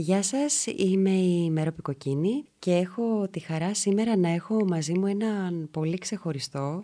[0.00, 1.82] Γεια σας, είμαι η Μερόπη
[2.58, 6.78] και έχω τη χαρά σήμερα να έχω μαζί μου έναν πολύ ξεχωριστό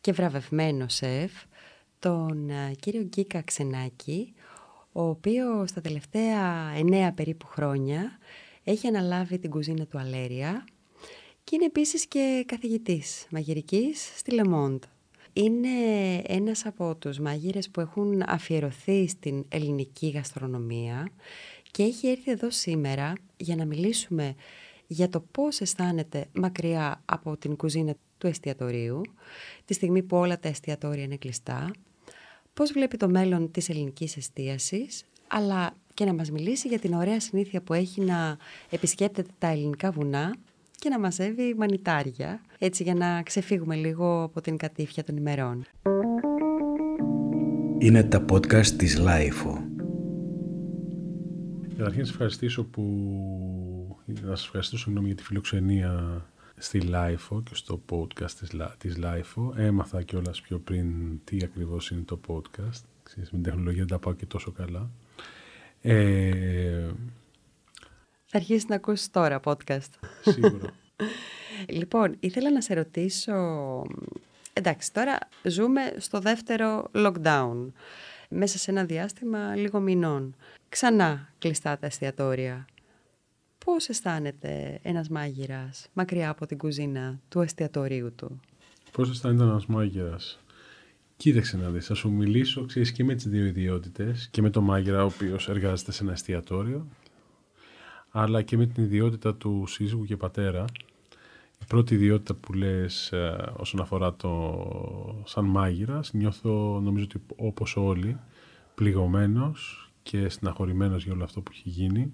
[0.00, 1.32] και βραβευμένο σεφ,
[1.98, 4.34] τον ε, κύριο Γκίκα Ξενάκη,
[4.92, 8.18] ο οποίος στα τελευταία εννέα περίπου χρόνια
[8.64, 10.64] έχει αναλάβει την κουζίνα του Αλέρια
[11.44, 14.82] και είναι επίσης και καθηγητής μαγειρικής στη Λεμόντ.
[15.32, 15.68] Είναι
[16.26, 21.08] ένας από τους μαγείρες που έχουν αφιερωθεί στην ελληνική γαστρονομία
[21.70, 24.34] και έχει έρθει εδώ σήμερα για να μιλήσουμε
[24.86, 29.00] για το πώς αισθάνεται μακριά από την κουζίνα του εστιατορίου,
[29.64, 31.70] τη στιγμή που όλα τα εστιατόρια είναι κλειστά,
[32.54, 37.20] πώς βλέπει το μέλλον της ελληνικής εστίασης, αλλά και να μας μιλήσει για την ωραία
[37.20, 38.36] συνήθεια που έχει να
[38.70, 40.34] επισκέπτεται τα ελληνικά βουνά
[40.78, 45.64] και να μαζεύει μανιτάρια, έτσι για να ξεφύγουμε λίγο από την κατήφια των ημερών.
[47.78, 49.69] Είναι τα podcast της LiFO.
[51.80, 52.82] Καταρχήν, σας ευχαριστήσω που...
[54.06, 56.24] Να σας ευχαριστήσω συγγνώμη για τη φιλοξενία
[56.56, 59.54] στη LiFO και στο podcast της, της LiFO.
[59.56, 62.82] Έμαθα κιόλας πιο πριν τι ακριβώς είναι το podcast.
[63.02, 64.90] Ξέρεις, με την τεχνολογία δεν τα πάω και τόσο καλά.
[65.80, 66.90] Ε...
[68.24, 69.90] Θα αρχίσεις να ακούσει τώρα podcast.
[70.22, 70.70] Σίγουρα.
[71.78, 73.34] λοιπόν, ήθελα να σε ρωτήσω...
[74.52, 77.66] Εντάξει, τώρα ζούμε στο δεύτερο lockdown.
[78.32, 80.34] Μέσα σε ένα διάστημα λίγο μηνών.
[80.68, 82.66] Ξανά κλειστά τα εστιατόρια.
[83.64, 88.40] Πώς αισθάνεται ένας μάγειρας μακριά από την κουζίνα του εστιατορίου του;
[88.92, 90.40] Πώς αισθάνεται ένας μάγειρας;
[91.16, 94.64] Κοίταξε να δεις, θα σου μιλήσω ξέρεις, και με τις δύο ιδιότητες και με τον
[94.64, 96.86] μάγειρα ο οποίος εργάζεται σε ένα εστιατόριο
[98.10, 100.64] αλλά και με την ιδιότητα του σύζυγου και πατέρα.
[101.60, 107.76] Η πρώτη ιδιότητα που λες ε, όσον αφορά το σαν μάγειρας νιώθω νομίζω ότι όπως
[107.76, 108.18] όλοι
[108.74, 112.12] πληγωμένος και στεναχωρημένος για όλο αυτό που έχει γίνει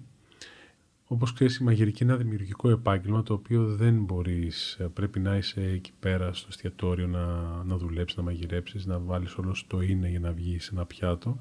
[1.09, 4.77] Όπως ξέρεις, η μαγειρική είναι ένα δημιουργικό επάγγελμα το οποίο δεν μπορείς.
[4.79, 7.25] Ε, πρέπει να είσαι εκεί πέρα στο εστιατόριο να,
[7.63, 11.39] να δουλέψεις, να μαγειρέψεις, να βάλεις όλο το είναι για να βγεις σε ένα πιάτο.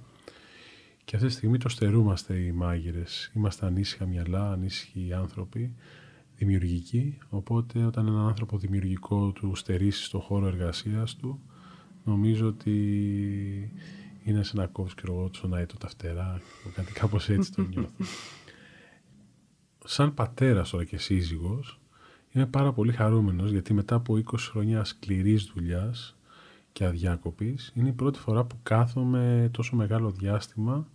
[1.04, 3.32] Και αυτή τη στιγμή το στερούμαστε οι μάγειρες.
[3.34, 5.74] Είμαστε ανήσυχα μυαλά, ανήσυχοι άνθρωποι,
[6.36, 7.18] δημιουργικοί.
[7.28, 11.40] Οπότε, όταν έναν άνθρωπο δημιουργικό του στερήσει στον χώρο εργασίας του,
[12.04, 12.72] νομίζω ότι
[14.24, 16.40] είναι σαν να κόβεις και εγώ του τα φτερά,
[16.74, 18.04] κάτι κάπως έτσι το νιώθω
[19.88, 21.80] σαν πατέρας τώρα και σύζυγος
[22.32, 26.16] είμαι πάρα πολύ χαρούμενος γιατί μετά από 20 χρόνια σκληρής δουλειάς
[26.72, 30.88] και αδιάκοπης είναι η πρώτη φορά που κάθομαι τόσο μεγάλο διάστημα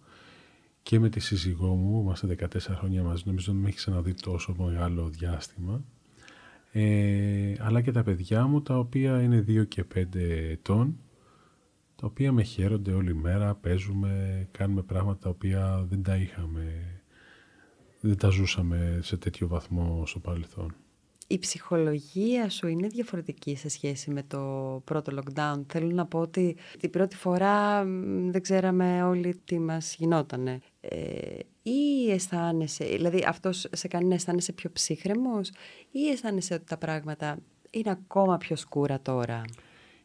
[0.84, 4.56] και με τη σύζυγό μου, είμαστε 14 χρόνια μαζί, νομίζω δεν με έχει ξαναδεί τόσο
[4.58, 5.84] μεγάλο διάστημα
[6.72, 10.16] ε, αλλά και τα παιδιά μου τα οποία είναι 2 και 5
[10.50, 10.98] ετών
[11.96, 16.96] τα οποία με χαίρονται όλη μέρα, παίζουμε, κάνουμε πράγματα τα οποία δεν τα είχαμε
[18.02, 20.76] δεν τα ζούσαμε σε τέτοιο βαθμό στο παρελθόν.
[21.32, 24.40] Η ψυχολογία σου είναι διαφορετική σε σχέση με το
[24.86, 27.84] πρώτο lockdown; Θέλω να πω ότι την πρώτη φορά
[28.30, 30.60] δεν ξέραμε όλοι τι μας γινότανε.
[30.82, 35.52] Ε, ή αισθάνεσαι, δηλαδή αυτός σε κάνει να αισθάνεσαι πιο ψύχρεμος
[35.92, 37.38] ή αισθάνεσαι ότι τα πράγματα
[37.70, 39.42] είναι ακόμα πιο σκούρα τώρα;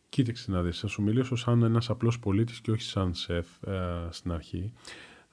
[0.08, 4.08] Κοίταξε να δεις, θα σου μιλήσω σαν ένας απλός πολίτης και όχι σαν σεφ ε,
[4.10, 4.72] στην αρχή.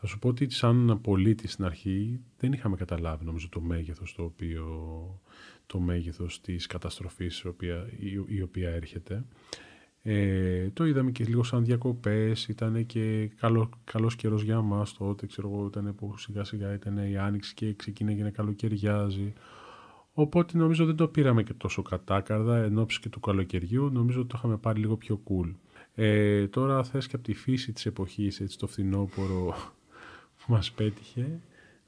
[0.06, 4.24] Θα σου πω ότι σαν πολίτη στην αρχή δεν είχαμε καταλάβει νομίζω το μέγεθος το
[4.24, 4.66] οποίο
[5.66, 7.90] το μέγεθος της καταστροφής η οποία,
[8.28, 9.26] η, οποία έρχεται.
[10.02, 15.26] Ε, το είδαμε και λίγο σαν διακοπές, ήταν και καλό, καλός καιρός για μας τότε,
[15.26, 19.34] ξέρω εγώ, ήταν που σιγά σιγά ήταν η άνοιξη και ξεκίνησε να καλοκαιριάζει.
[20.14, 24.36] Οπότε νομίζω δεν το πήραμε και τόσο κατάκαρδα εν και του καλοκαιριού, νομίζω ότι το
[24.38, 25.54] είχαμε πάρει λίγο πιο cool.
[25.96, 29.56] Ε, τώρα θες και από τη φύση της εποχής, έτσι το φθινόπωρο,
[30.38, 31.40] που μας πέτυχε.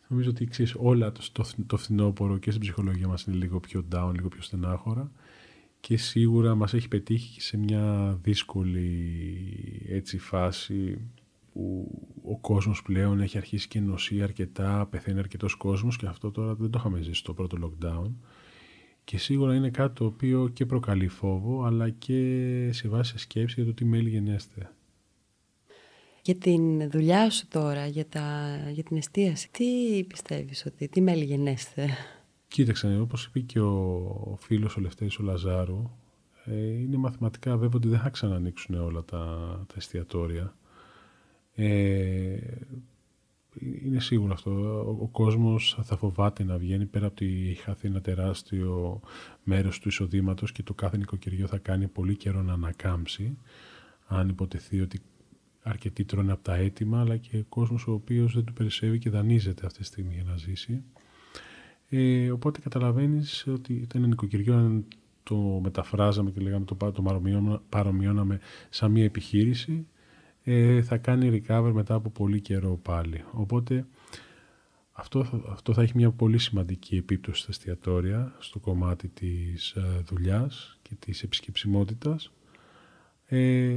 [0.07, 3.85] Νομίζω ότι ξέρεις, όλα το, το, το φθινόπωρο και στην ψυχολογία μας είναι λίγο πιο
[3.95, 5.11] down, λίγο πιο στενάχωρα
[5.79, 8.89] και σίγουρα μας έχει πετύχει και σε μια δύσκολη
[9.89, 10.97] έτσι φάση
[11.53, 11.91] που
[12.23, 16.69] ο κόσμος πλέον έχει αρχίσει και νοσεί αρκετά, πεθαίνει αρκετός κόσμος και αυτό τώρα δεν
[16.69, 18.11] το είχαμε ζήσει στο πρώτο lockdown.
[19.03, 23.65] Και σίγουρα είναι κάτι το οποίο και προκαλεί φόβο αλλά και σε βάση σκέψη για
[23.65, 24.71] το τι μέλη γενέστε
[26.25, 29.49] για την δουλειά σου τώρα, για, τα, για την εστίαση.
[29.51, 31.89] Τι πιστεύεις ότι, τι μέλη γενέστε.
[32.47, 35.89] Κοίταξε, όπως είπε και ο φίλος ο Λευτέρης ο Λαζάρου,
[36.45, 39.19] ε, είναι μαθηματικά βέβαια ότι δεν θα ξανανοίξουν όλα τα,
[39.67, 40.55] τα εστιατόρια.
[41.55, 42.37] Ε,
[43.83, 44.51] είναι σίγουρο αυτό.
[44.51, 48.99] Ο, ο κόσμος θα φοβάται να βγαίνει πέρα από ότι έχει χαθεί ένα τεράστιο
[49.43, 53.37] μέρος του εισοδήματος και το κάθε νοικοκυριό θα κάνει πολύ καιρό να ανακάμψει
[54.07, 55.01] αν υποτεθεί ότι
[55.65, 59.65] αρκετοί τρώνε από τα έτοιμα, αλλά και κόσμος ο οποίος δεν του περισσεύει και δανείζεται
[59.65, 60.83] αυτή τη στιγμή για να ζήσει.
[61.89, 64.83] Ε, οπότε καταλαβαίνεις ότι ένα νοικοκυριό
[65.23, 67.03] το μεταφράζαμε και λέγαμε το, το
[67.69, 68.39] παρομοιώναμε
[68.69, 69.87] σαν μια επιχείρηση
[70.43, 73.23] ε, θα κάνει recover μετά από πολύ καιρό πάλι.
[73.31, 73.85] Οπότε
[74.91, 80.77] αυτό, αυτό θα έχει μια πολύ σημαντική επίπτωση στα εστιατόρια στο κομμάτι της ε, δουλειάς
[80.81, 82.31] και της επισκεψιμότητας.
[83.27, 83.75] Ε,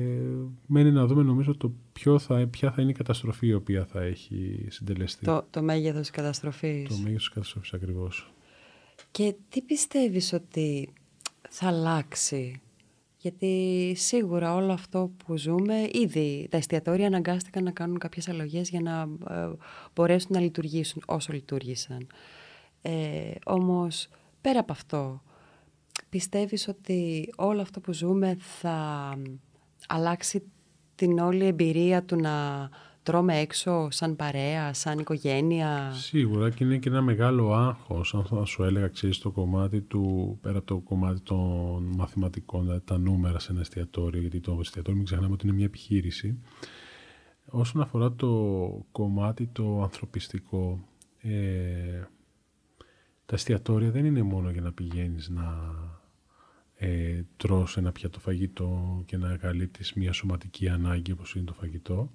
[0.66, 4.02] μένει να δούμε νομίζω το ποιο θα, ποια θα είναι η καταστροφή η οποία θα
[4.02, 5.24] έχει συντελεστεί.
[5.24, 6.88] Το, το μέγεθος της καταστροφής.
[6.88, 8.32] Το μέγεθος της καταστροφής ακριβώς.
[9.10, 10.92] Και τι πιστεύεις ότι
[11.48, 12.60] θα αλλάξει;
[13.18, 18.80] Γιατί σίγουρα όλο αυτό που ζούμε, ήδη τα εστιατόρια αναγκάστηκαν να κάνουν κάποιες αλλογές για
[18.80, 19.50] να ε,
[19.94, 22.06] μπορέσουν να λειτουργήσουν όσο λειτουργήσαν.
[22.82, 24.08] Ε, όμως,
[24.40, 25.22] πέρα από αυτό,
[26.08, 29.14] πιστεύεις ότι όλο αυτό που ζούμε θα
[29.88, 30.42] αλλάξει
[30.94, 32.68] την όλη εμπειρία του να
[33.02, 38.44] τρώμε έξω σαν παρέα, σαν οικογένεια; Σίγουρα και είναι και ένα μεγάλο άγχος, αν θα
[38.44, 43.38] σου έλεγα, ξέρεις, το κομμάτι του, πέρα από το κομμάτι των μαθηματικών, δηλαδή τα νούμερα
[43.38, 46.38] σε ένα εστιατόριο, γιατί το εστιατόριο μην ξεχνάμε ότι είναι μια επιχείρηση.
[47.50, 48.28] Όσον αφορά το
[48.92, 50.80] κομμάτι το ανθρωπιστικό,
[51.18, 52.02] ε,
[53.28, 55.74] τα εστιατόρια δεν είναι μόνο για να πηγαίνεις να
[56.74, 62.10] ε, τρως ένα πιάτο φαγητό και να καλύπτεις μια σωματική ανάγκη όπως είναι το φαγητό.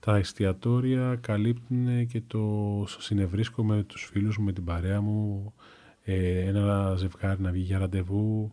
[0.00, 5.54] Τα εστιατόρια καλύπτουν και το συνευρίσκομαι με τους φίλους μου, με την παρέα μου,
[6.02, 8.52] ε, ένα ζευγάρι να βγει για ραντεβού.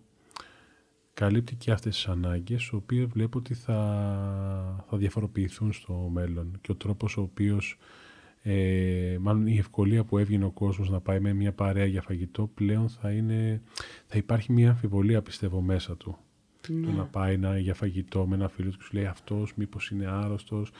[1.13, 6.57] Καλύπτει και αυτές τις ανάγκες, οι οποίες βλέπω ότι θα, θα διαφοροποιηθούν στο μέλλον.
[6.61, 7.77] Και ο τρόπος ο οποίος,
[8.41, 12.51] ε, μάλλον η ευκολία που έβγαινε ο κόσμος να πάει με μια παρέα για φαγητό,
[12.53, 13.61] πλέον θα, είναι,
[14.05, 16.17] θα υπάρχει μια αμφιβολία πιστεύω μέσα του.
[16.67, 16.85] Ναι.
[16.85, 19.89] Το να πάει να, για φαγητό με ένα φίλο του και σου λέει αυτός, μήπως
[19.89, 20.71] είναι άρρωστος.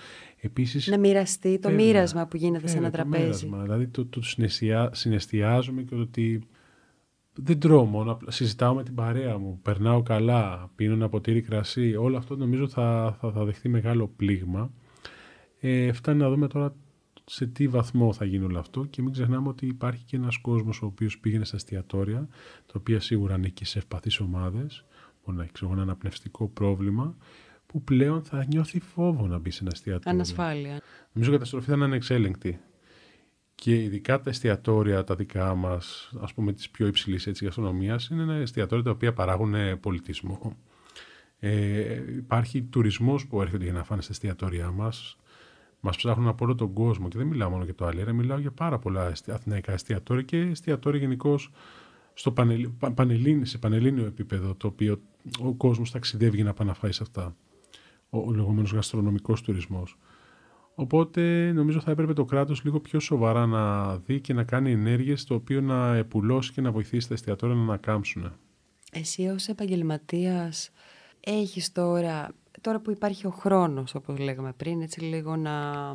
[0.42, 3.24] Επίσης, να μοιραστεί το μοίρασμα που γίνεται σε ένα τραπέζι.
[3.24, 4.22] Μοίρασμα, δηλαδή το, το
[4.92, 6.42] συναισθιάζομαι και το ότι
[7.34, 11.96] δεν τρώω μόνο, συζητάω με την παρέα μου, περνάω καλά, πίνω ένα ποτήρι κρασί.
[11.96, 14.72] Όλο αυτό νομίζω θα, θα, θα δεχτεί μεγάλο πλήγμα.
[15.60, 16.76] Ε, φτάνει να δούμε τώρα
[17.31, 20.81] σε τι βαθμό θα γίνει όλο αυτό και μην ξεχνάμε ότι υπάρχει και ένας κόσμος
[20.81, 22.28] ο οποίος πήγαινε στα εστιατόρια,
[22.66, 24.86] τα οποία σίγουρα ανήκει σε ευπαθείς ομάδες,
[25.26, 27.16] να έχει ένα αναπνευστικό πρόβλημα,
[27.66, 30.12] που πλέον θα νιώθει φόβο να μπει σε ένα εστιατόριο.
[30.12, 30.81] Ανασφάλεια.
[31.12, 32.60] Νομίζω η καταστροφή θα είναι ανεξέλεγκτη.
[33.56, 38.34] Και ειδικά τα εστιατόρια τα δικά μας, ας πούμε τη πιο υψηλής γαστρονομίας, είναι ένα
[38.34, 40.58] εστιατόρια τα οποία παράγουν ε, πολιτισμό.
[41.40, 45.18] Ε, υπάρχει τουρισμός που έρχεται για να φάνε στα εστιατόρια μας.
[45.80, 48.52] Μας ψάχνουν από όλο τον κόσμο και δεν μιλάω μόνο για το Αλέρα, μιλάω για
[48.52, 51.52] πάρα πολλά αθηναϊκά εστιατόρια και εστιατόρια γενικώς
[52.14, 52.34] στο
[52.96, 55.02] πανελλήνιο, σε πανελλήνιο επίπεδο, το οποίο
[55.40, 57.36] ο κόσμος ταξιδεύει για να πάει να φάει σε αυτά.
[58.10, 59.98] Ο, ο λεγόμενος γαστρονομικός τουρισμός.
[60.76, 65.24] Οπότε νομίζω θα έπρεπε το κράτος λίγο πιο σοβαρά να δει και να κάνει ενέργειες
[65.24, 68.31] το οποίο να επουλώσει και να βοηθήσει τα εστιατόρια να ανακάμψουν.
[68.92, 70.72] Εσύ ως επαγγελματίας
[71.20, 72.31] έχεις τώρα,
[72.62, 75.94] τώρα που υπάρχει ο χρόνος όπως λέγαμε πριν, έτσι λίγο να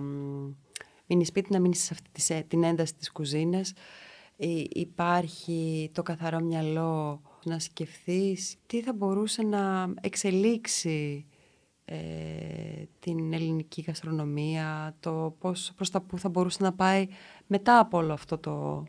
[1.06, 3.72] μείνει σπίτι, να μείνεις σε αυτή την ένταση της κουζίνας,
[4.69, 11.26] υπάρχει το καθαρό μυαλό να σκεφτείς τι θα μπορούσε να εξελίξει
[11.84, 11.96] ε,
[12.99, 17.06] την ελληνική γαστρονομία, το πώς, προς τα που θα μπορούσε να πάει
[17.46, 18.84] μετά από όλο αυτό το,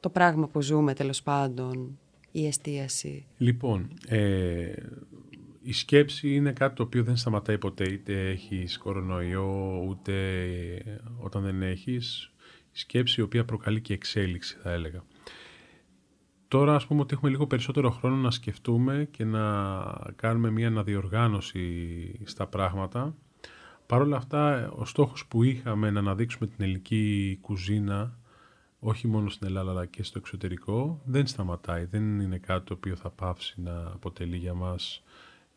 [0.00, 1.98] το πράγμα που ζούμε τέλος πάντων,
[2.30, 3.26] η εστίαση.
[3.36, 4.72] Λοιπόν, ε,
[5.66, 10.14] η σκέψη είναι κάτι το οποίο δεν σταματάει ποτέ, είτε έχεις κορονοϊό, ούτε
[11.18, 12.32] όταν δεν έχεις
[12.72, 15.04] σκέψη η οποία προκαλεί και εξέλιξη θα έλεγα.
[16.48, 19.82] Τώρα ας πούμε ότι έχουμε λίγο περισσότερο χρόνο να σκεφτούμε και να
[20.16, 23.14] κάνουμε μια αναδιοργάνωση στα πράγματα.
[23.86, 28.18] Παρ' όλα αυτά ο στόχος που είχαμε να αναδείξουμε την ελληνική κουζίνα
[28.78, 31.84] όχι μόνο στην Ελλάδα αλλά και στο εξωτερικό δεν σταματάει.
[31.84, 35.02] Δεν είναι κάτι το οποίο θα πάψει να αποτελεί για μας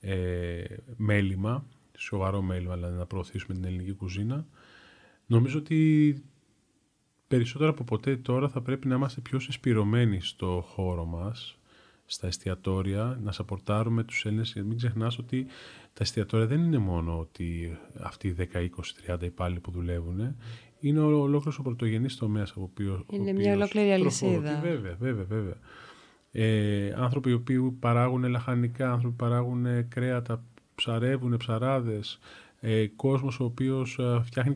[0.08, 0.64] ε,
[0.96, 1.66] μέλημα,
[1.98, 4.48] σοβαρό μέλημα δηλαδή να προωθήσουμε την ελληνική κουζίνα.
[5.26, 6.16] Νομίζω ότι
[7.28, 11.58] περισσότερο από ποτέ τώρα θα πρέπει να είμαστε πιο συσπηρωμένοι στο χώρο μας,
[12.06, 14.54] στα εστιατόρια, να σαπορτάρουμε τους Έλληνες.
[14.54, 15.46] Μην ξεχνάς ότι
[15.94, 20.36] τα εστιατόρια δεν είναι μόνο ότι αυτοί οι 10, 20, 30 υπάλληλοι που δουλεύουν,
[20.80, 23.06] είναι ο ολόκληρος ο πρωτογενής τομέας από οποίο.
[23.10, 24.60] Είναι μια ολόκληρη αλυσίδα.
[24.60, 25.58] Βέβαια, βέβαια, βέβαια.
[26.40, 30.44] Ε, άνθρωποι οι οποίοι παράγουν λαχανικά, άνθρωποι που παράγουν κρέατα,
[30.76, 32.20] ψαρεύουν, ψαράδες,
[32.60, 34.56] ε, κόσμος ο οποίος ε, φτιάχνει,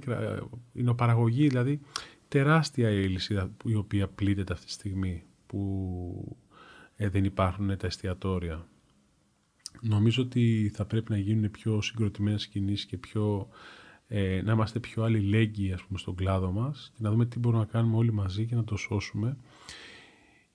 [0.74, 1.80] είναι παραγωγή, δηλαδή
[2.28, 6.38] τεράστια η λυσίδα η οποία πλήττεται αυτή τη στιγμή που
[6.96, 8.68] ε, δεν υπάρχουν τα εστιατόρια.
[9.82, 13.48] Νομίζω ότι θα πρέπει να γίνουν πιο συγκροτημένες κινήσεις και πιο
[14.08, 17.64] ε, να είμαστε πιο αλληλέγγυοι ας πούμε, στον κλάδο μας και να δούμε τι μπορούμε
[17.64, 19.38] να κάνουμε όλοι μαζί και να το σώσουμε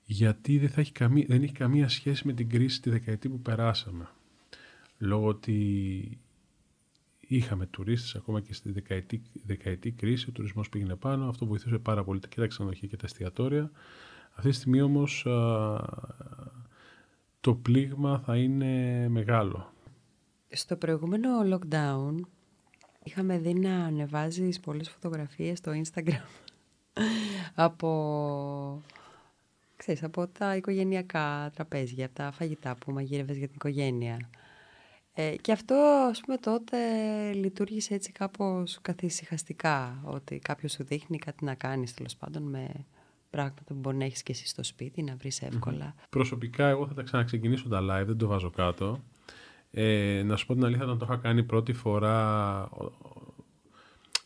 [0.07, 3.41] γιατί δεν, θα έχει καμία, δεν έχει καμία σχέση με την κρίση τη δεκαετία που
[3.41, 4.09] περάσαμε.
[4.99, 6.19] Λόγω ότι
[7.21, 12.05] είχαμε τουρίστες ακόμα και στη δεκαετή, δεκαετή κρίση, ο τουρισμός πήγαινε πάνω, αυτό βοηθούσε πάρα
[12.05, 13.71] πολύ και τα ξενοδοχεία και τα εστιατόρια.
[14.33, 15.27] Αυτή τη στιγμή όμως
[17.41, 19.73] το πλήγμα θα είναι μεγάλο.
[20.49, 22.15] Στο προηγούμενο lockdown
[23.03, 26.27] είχαμε δει να ανεβάζεις πολλές φωτογραφίες στο Instagram
[27.55, 28.83] από,
[29.77, 34.31] ξέρεις, από τα οικογενειακά τραπέζια, τα φαγητά που μαγείρευες για την οικογένεια.
[35.13, 35.75] Ε, και αυτό,
[36.11, 36.77] ας πούμε, τότε
[37.33, 42.87] λειτουργήσε έτσι κάπως καθησυχαστικά, ότι κάποιος σου δείχνει κάτι να κάνεις, τέλος πάντων, με
[43.31, 45.95] πράγματα που μπορεί να έχεις και εσύ στο σπίτι, να βρεις εύκολα.
[46.11, 49.03] Προσωπικά, εγώ θα τα ξαναξεκινήσω τα live, δεν το βάζω κάτω.
[49.71, 52.69] Ε, να σου πω την αλήθεια, όταν το είχα κάνει πρώτη φορά,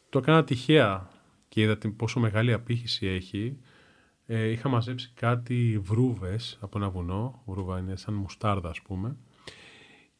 [0.09, 1.11] το έκανα τυχαία
[1.49, 3.59] και είδα πόσο μεγάλη απήχηση έχει.
[4.33, 9.17] Ε, είχα μαζέψει κάτι βρούβες από ένα βουνό, βρούβα είναι σαν μουστάρδα ας πούμε,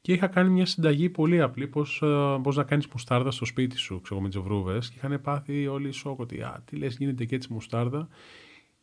[0.01, 3.77] και είχα κάνει μια συνταγή πολύ απλή πώς, ε, πώς να κάνεις μουστάρδα στο σπίτι
[3.77, 4.91] σου, ξέρω με τις βρούβες.
[4.91, 8.09] Και είχαν πάθει όλοι σοκ ότι α, τι λες γίνεται και έτσι μουστάρδα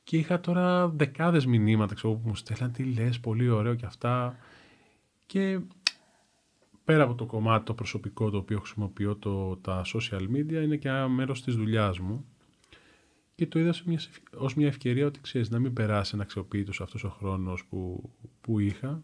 [0.04, 4.38] και είχα τώρα δεκάδες μηνύματα ξέρω, που μου στέλναν τι λες, πολύ ωραίο και αυτά
[5.26, 5.60] και
[6.84, 10.88] πέρα από το κομμάτι το προσωπικό το οποίο χρησιμοποιώ το, τα social media είναι και
[10.88, 12.26] ένα μέρος της δουλειάς μου
[13.38, 14.00] και το είδα μια,
[14.34, 18.10] ως μια ευκαιρία ότι ξέρεις να μην περάσει ένα αξιοποιητός αυτός ο χρόνος που,
[18.42, 19.04] που είχα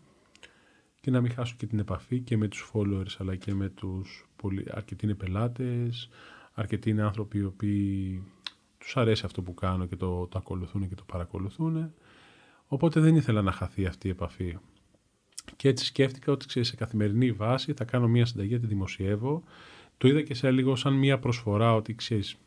[1.02, 4.30] και να μην χάσω και την επαφή και με τους followers αλλά και με τους
[4.36, 6.10] πολύ, αρκετοί είναι πελάτες,
[6.54, 8.24] αρκετοί είναι άνθρωποι οι οποίοι
[8.78, 11.94] τους αρέσει αυτό που κάνω και το, το ακολουθούν και το παρακολουθούν.
[12.68, 14.58] Οπότε δεν ήθελα να χαθεί αυτή η επαφή.
[15.56, 19.44] Και έτσι σκέφτηκα ότι ξέρεις, σε καθημερινή βάση θα κάνω μια συνταγή, τη δημοσιεύω.
[19.98, 22.38] Το είδα και σε λίγο σαν μια προσφορά ότι ξέρεις,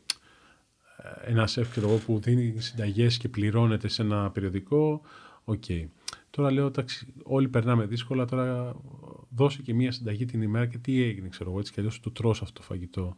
[1.25, 5.01] ένα σεφ που δίνει συνταγές και πληρώνεται σε ένα περιοδικό,
[5.43, 5.63] οκ.
[5.67, 5.85] Okay.
[6.29, 8.75] Τώρα λέω, εντάξει, όλοι περνάμε δύσκολα, τώρα
[9.29, 12.11] δώσε και μία συνταγή την ημέρα και τι έγινε, ξέρω εγώ, έτσι κι αλλιώς του
[12.11, 13.15] τρως αυτό το φαγητό.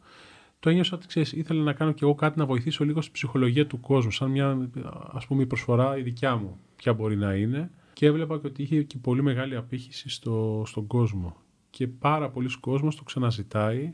[0.60, 3.68] Το ένιωσα ότι ξέρεις, ήθελα να κάνω κι εγώ κάτι να βοηθήσω λίγο στην ψυχολογία
[3.68, 4.70] του κόσμου, σαν μια
[5.12, 7.72] ας πούμε η προσφορά η δικιά μου, ποια μπορεί να είναι.
[7.94, 11.36] Και έβλεπα και ότι είχε και πολύ μεγάλη απήχηση στο, στον κόσμο.
[11.70, 13.90] Και πάρα πολλοί κόσμος το ξαναζητάει.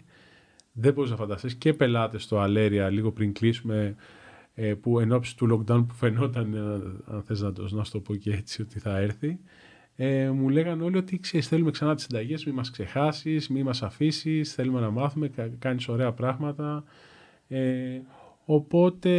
[0.78, 3.96] Δεν μπορείς να φανταστείς και πελάτες στο Αλέρια λίγο πριν κλείσουμε
[4.54, 6.60] ε, που εν ώψη του lockdown που φαινόταν, ε,
[7.14, 9.40] αν θες να το, να το πω και έτσι, ότι θα έρθει,
[9.96, 13.84] ε, μου λέγανε όλοι ότι ξέρεις, θέλουμε ξανά τις συνταγές, μη μας ξεχάσεις, μη μας
[13.84, 15.30] αφήσεις, θέλουμε να μάθουμε,
[15.60, 16.84] κάνεις ωραία πράγματα.
[17.48, 18.02] Ε,
[18.46, 19.12] οπότε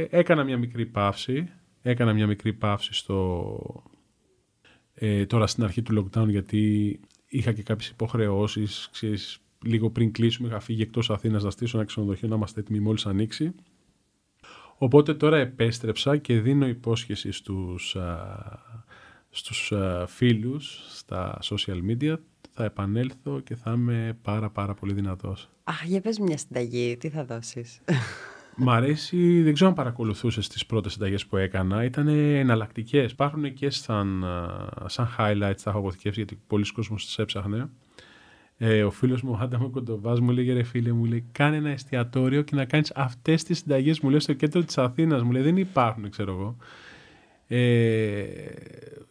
[0.00, 1.48] έκανα μια μικρή παύση,
[1.82, 3.82] έκανα μια μικρή παύση στο,
[4.94, 10.48] ε, τώρα στην αρχή του lockdown γιατί είχα και κάποιες υποχρεώσεις, ξέρεις, λίγο πριν κλείσουμε
[10.48, 13.54] είχα φύγει εκτός Αθήνας να στήσω ένα ξενοδοχείο να είμαστε έτοιμοι μόλις ανοίξει.
[14.78, 18.28] Οπότε τώρα επέστρεψα και δίνω υπόσχεση στους, α,
[19.30, 19.72] στους
[20.06, 22.16] φίλους στα social media
[22.50, 25.48] θα επανέλθω και θα είμαι πάρα πάρα πολύ δυνατός.
[25.64, 27.80] Αχ, για πες μια συνταγή, τι θα δώσεις;
[28.56, 31.84] Μ' αρέσει, δεν ξέρω αν παρακολουθούσες τις πρώτες συνταγές που έκανα.
[31.84, 33.12] Ήταν εναλλακτικές.
[33.12, 34.24] Υπάρχουν και σαν,
[34.86, 37.68] σαν highlights, τα έχω αποθηκεύσει γιατί πολλοί κόσμοι τις έψαχνε.
[38.58, 41.70] Ε, ο φίλος μου, ο Άνταμο Κοντοβάς, μου λέει: Ρε φίλε, μου λέει: Κάνε ένα
[41.70, 44.00] εστιατόριο και να κάνεις αυτές τις συνταγές.
[44.00, 45.22] Μου λέει στο κέντρο της Αθήνας.
[45.22, 46.56] Μου λέει: Δεν υπάρχουν, ξέρω εγώ.
[47.46, 48.24] Ε,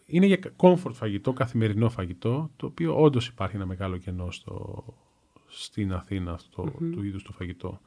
[0.05, 4.83] είναι για comfort φαγητό, καθημερινό φαγητό, το οποίο όντως υπάρχει ένα μεγάλο κενό στο,
[5.47, 6.91] στην Αθήνα αυτό mm-hmm.
[6.91, 7.79] του είδους το φαγητό.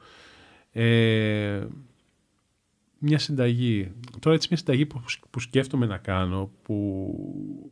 [0.71, 1.67] Ε,
[2.97, 3.91] μια συνταγή.
[4.19, 7.71] Τώρα έτσι μια συνταγή που, που σκέφτομαι να κάνω, που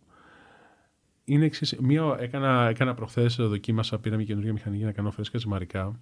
[1.25, 1.75] είναι εξής.
[1.79, 6.00] Μία έκανα, έκανα προχθές, δοκίμασα, πήρα μια καινούργια μηχανή για να κάνω φρέσκα ζυμαρικά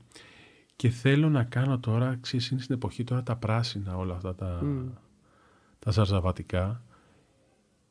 [0.75, 4.61] και θέλω να κάνω τώρα, ξέρεις, είναι στην εποχή τώρα τα πράσινα όλα αυτά τα,
[4.63, 4.91] mm.
[5.79, 6.83] τα ζαρζαβατικά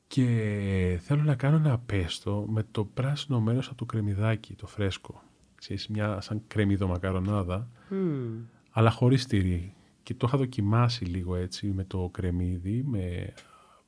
[0.06, 5.22] και θέλω να κάνω ένα πέστο με το πράσινο μέρος από το κρεμμυδάκι, το φρέσκο.
[5.54, 7.68] Ξέρεις, μια σαν κρεμμύδο μακαρονάδα.
[7.90, 9.74] Mm αλλά χωρίς τυρί.
[10.02, 13.32] Και το είχα δοκιμάσει λίγο έτσι με το κρεμμύδι, με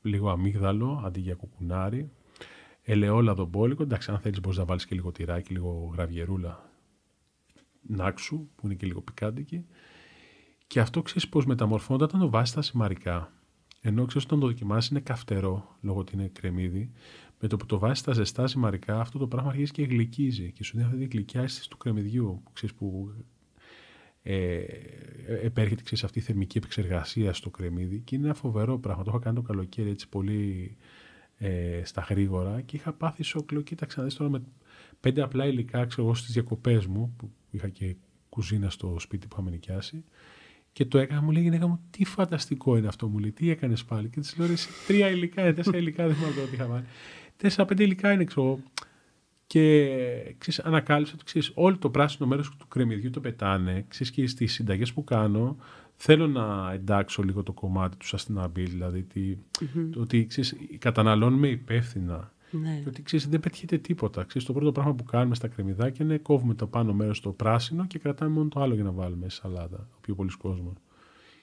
[0.03, 2.11] λίγο αμύγδαλο αντί για κουκουνάρι,
[2.85, 3.83] ελαιόλαδο μπόλικο.
[3.83, 6.71] Εντάξει, αν θέλεις μπορείς να βάλεις και λίγο τυράκι, λίγο γραβιερούλα
[7.83, 9.65] νάξου, που είναι και λίγο πικάντικη.
[10.67, 13.33] Και αυτό ξέρεις πώς μεταμορφώνεται όταν το βάζεις στα σημαρικά.
[13.81, 16.91] Ενώ ξέρεις όταν το δοκιμάσεις είναι καυτερό, λόγω ότι είναι κρεμμύδι.
[17.41, 20.65] Με το που το βάζεις στα ζεστά σημαρικά, αυτό το πράγμα αρχίζει και γλυκίζει και
[20.65, 22.43] σου δίνει αυτή τη γλυκιά αίσθηση του κρεμμυδιού.
[22.53, 23.13] Ξέρεις, που
[24.23, 24.65] ε,
[25.43, 29.03] επέρχεται ξέρεις, αυτή η θερμική επεξεργασία στο κρεμμύδι και είναι ένα φοβερό πράγμα.
[29.03, 30.77] Το είχα κάνει το καλοκαίρι έτσι πολύ
[31.45, 33.61] ε, στα γρήγορα και είχα πάθει σόκλο.
[33.61, 34.43] Κοίταξε να δεις τώρα με
[35.01, 37.97] πέντε απλά υλικά, ξέρω εγώ, στις διακοπές μου που είχα και
[38.29, 40.05] κουζίνα στο σπίτι που είχαμε νοικιάσει.
[40.73, 43.51] Και το έκανα, μου λέει η γυναίκα μου, τι φανταστικό είναι αυτό, μου λέει, τι
[43.51, 46.67] έκανες πάλι; Και της λέω, εσύ τρία υλικά είναι, τέσσερα υλικά, δεν θυμάμαι τι είχα
[46.67, 46.85] βάλει.
[47.37, 48.59] Τέσσερα, πέντε υλικά είναι, ξέρω.
[49.47, 53.85] Και ξέρεις, ανακάλυψα ότι ξέρεις, όλο το πράσινο μέρος του κρεμμυδιού το πετάνε.
[53.89, 55.57] Ξέρεις, και στις συνταγές που κάνω,
[55.95, 59.89] θέλω να εντάξω λίγο το κομμάτι του sustainability, δηλαδή τι, mm-hmm.
[59.93, 62.33] το ότι ξέρεις, καταναλώνουμε υπεύθυνα.
[62.51, 62.81] Ναι.
[62.83, 64.25] Και ότι ξέρεις, δεν πετύχεται τίποτα.
[64.25, 67.87] Ξέρεις, το πρώτο πράγμα που κάνουμε στα κρεμμυδάκια είναι κόβουμε το πάνω μέρος το πράσινο
[67.87, 69.89] και κρατάμε μόνο το άλλο για να βάλουμε σε σαλάτα.
[69.97, 70.75] Ο πιο πολλοί κόσμος.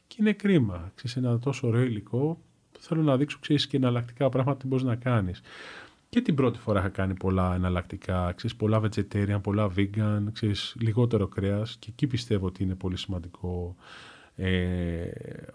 [0.07, 0.91] Και είναι κρίμα.
[0.95, 2.41] Ξέρεις, ένα τόσο ωραίο υλικό.
[2.79, 5.41] Θέλω να δείξω ξέρεις, και εναλλακτικά πράγματα τι μπορείς να κάνεις.
[6.11, 11.27] Και την πρώτη φορά είχα κάνει πολλά εναλλακτικά, ξέρεις, πολλά vegetarian, πολλά vegan, ξέρεις, λιγότερο
[11.27, 13.75] κρέας και εκεί πιστεύω ότι είναι πολύ σημαντικό
[14.35, 15.09] ε,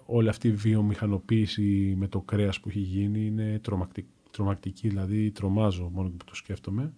[0.07, 5.91] όλη αυτή η βιομηχανοποίηση με το κρέας που έχει γίνει είναι τρομακτική, τρομακτική δηλαδή τρομάζω
[5.93, 6.93] μόνο που το σκέφτομαι.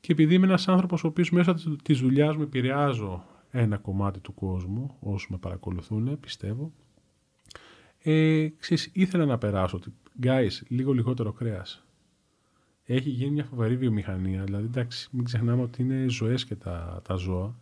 [0.00, 4.34] Και επειδή είμαι ένας άνθρωπος ο οποίος μέσα της δουλειάς μου επηρεάζω ένα κομμάτι του
[4.34, 6.72] κόσμου, όσοι με παρακολουθούν, πιστεύω,
[8.02, 11.83] ε, ξέρεις, ήθελα να περάσω ότι, guys, λίγο λιγότερο κρέας.
[12.86, 17.14] Έχει γίνει μια φοβερή βιομηχανία, δηλαδή εντάξει, μην ξεχνάμε ότι είναι ζωές και τα, τα
[17.14, 17.54] ζώα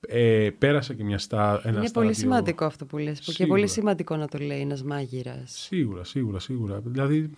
[0.00, 4.16] ε, πέρασα και μια στά, ένα Είναι πολύ σημαντικό αυτό που λες και πολύ σημαντικό
[4.16, 5.52] να το λέει ένας μάγειρας.
[5.52, 6.80] Σίγουρα, σίγουρα, σίγουρα.
[6.80, 7.30] Δηλαδή,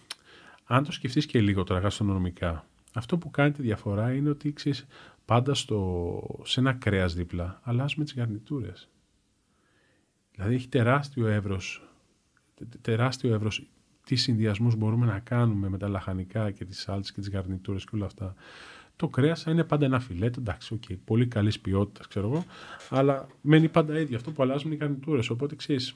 [0.64, 4.86] αν το σκεφτείς και λίγο τώρα γαστρονομικά, αυτό που κάνει τη διαφορά είναι ότι ξέρεις,
[5.24, 8.88] πάντα στο, σε ένα κρέας δίπλα αλλάζουμε τις γαρνιτούρες.
[10.34, 11.88] Δηλαδή έχει τεράστιο εύρος,
[12.80, 13.68] τεράστιο εύρος
[14.10, 17.90] τι συνδυασμούς μπορούμε να κάνουμε με τα λαχανικά και τις σάλτσες και τις γαρνιτούρες και
[17.94, 18.34] όλα αυτά
[18.96, 22.44] το κρέας είναι πάντα ένα φιλέτο, εντάξει, okay, πολύ καλής ποιότητας, ξέρω εγώ,
[22.88, 25.20] αλλά μένει πάντα ίδιο αυτό που αλλάζουν οι καρνιτούρε.
[25.30, 25.94] Οπότε ξέρεις,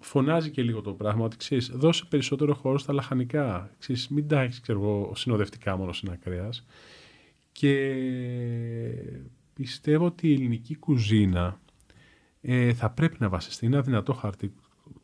[0.00, 3.70] φωνάζει και λίγο το πράγμα ότι ξέρεις, δώσε περισσότερο χώρο στα λαχανικά.
[3.78, 6.64] Ξέρεις, μην τα έχεις, ξέρω εγώ, συνοδευτικά μόνο σε ένα κρέας.
[7.52, 7.94] Και
[9.54, 11.60] πιστεύω ότι η ελληνική κουζίνα
[12.40, 13.66] ε, θα πρέπει να βασιστεί.
[13.66, 14.52] Είναι αδυνατό χαρτί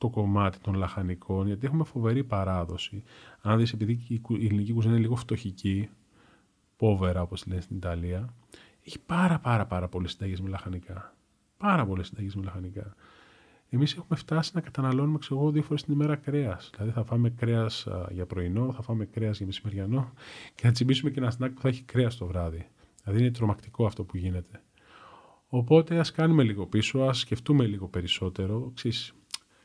[0.05, 3.03] το κομμάτι των λαχανικών, γιατί έχουμε φοβερή παράδοση.
[3.41, 3.93] Αν δεις, επειδή
[4.29, 5.89] η ελληνική κουζίνα είναι λίγο φτωχική,
[6.77, 8.35] πόβερα όπως λένε στην Ιταλία,
[8.85, 11.15] έχει πάρα πάρα πάρα πολλές συνταγές με λαχανικά.
[11.57, 12.95] Πάρα πολλές συνταγές με λαχανικά.
[13.69, 16.71] Εμείς έχουμε φτάσει να καταναλώνουμε ξέρω, δύο φορές την ημέρα κρέας.
[16.75, 20.13] Δηλαδή θα φάμε κρέας για πρωινό, θα φάμε κρέας για μεσημεριανό
[20.55, 22.67] και θα τσιμπήσουμε και ένα σνακ που θα έχει κρέας το βράδυ.
[23.05, 24.63] Δηλαδή είναι τρομακτικό αυτό που γίνεται.
[25.49, 28.71] Οπότε ας κάνουμε λίγο πίσω, ας σκεφτούμε λίγο περισσότερο.
[28.75, 29.15] Ξέρεις,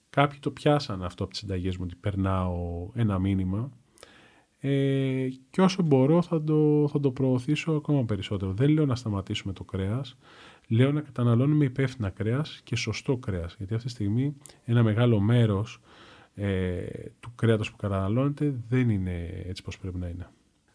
[0.09, 3.71] κάποιοι το πιάσαν αυτό από τις συνταγές μου, ότι περνάω ένα μήνυμα
[4.59, 8.51] ε, και όσο μπορώ θα το, θα το προωθήσω ακόμα περισσότερο.
[8.51, 10.17] Δεν λέω να σταματήσουμε το κρέας,
[10.67, 13.55] λέω να καταναλώνουμε υπεύθυνα κρέας και σωστό κρέας.
[13.57, 15.81] Γιατί αυτή τη στιγμή ένα μεγάλο μέρος
[16.35, 16.81] ε,
[17.19, 20.29] του κρέατος που καταναλώνεται δεν είναι έτσι πώς πρέπει να είναι.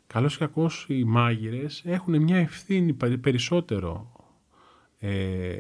[0.06, 4.12] Καλώς ή κακώς οι μάγειρες έχουν μια ευθύνη περισσότερο
[5.06, 5.58] ε,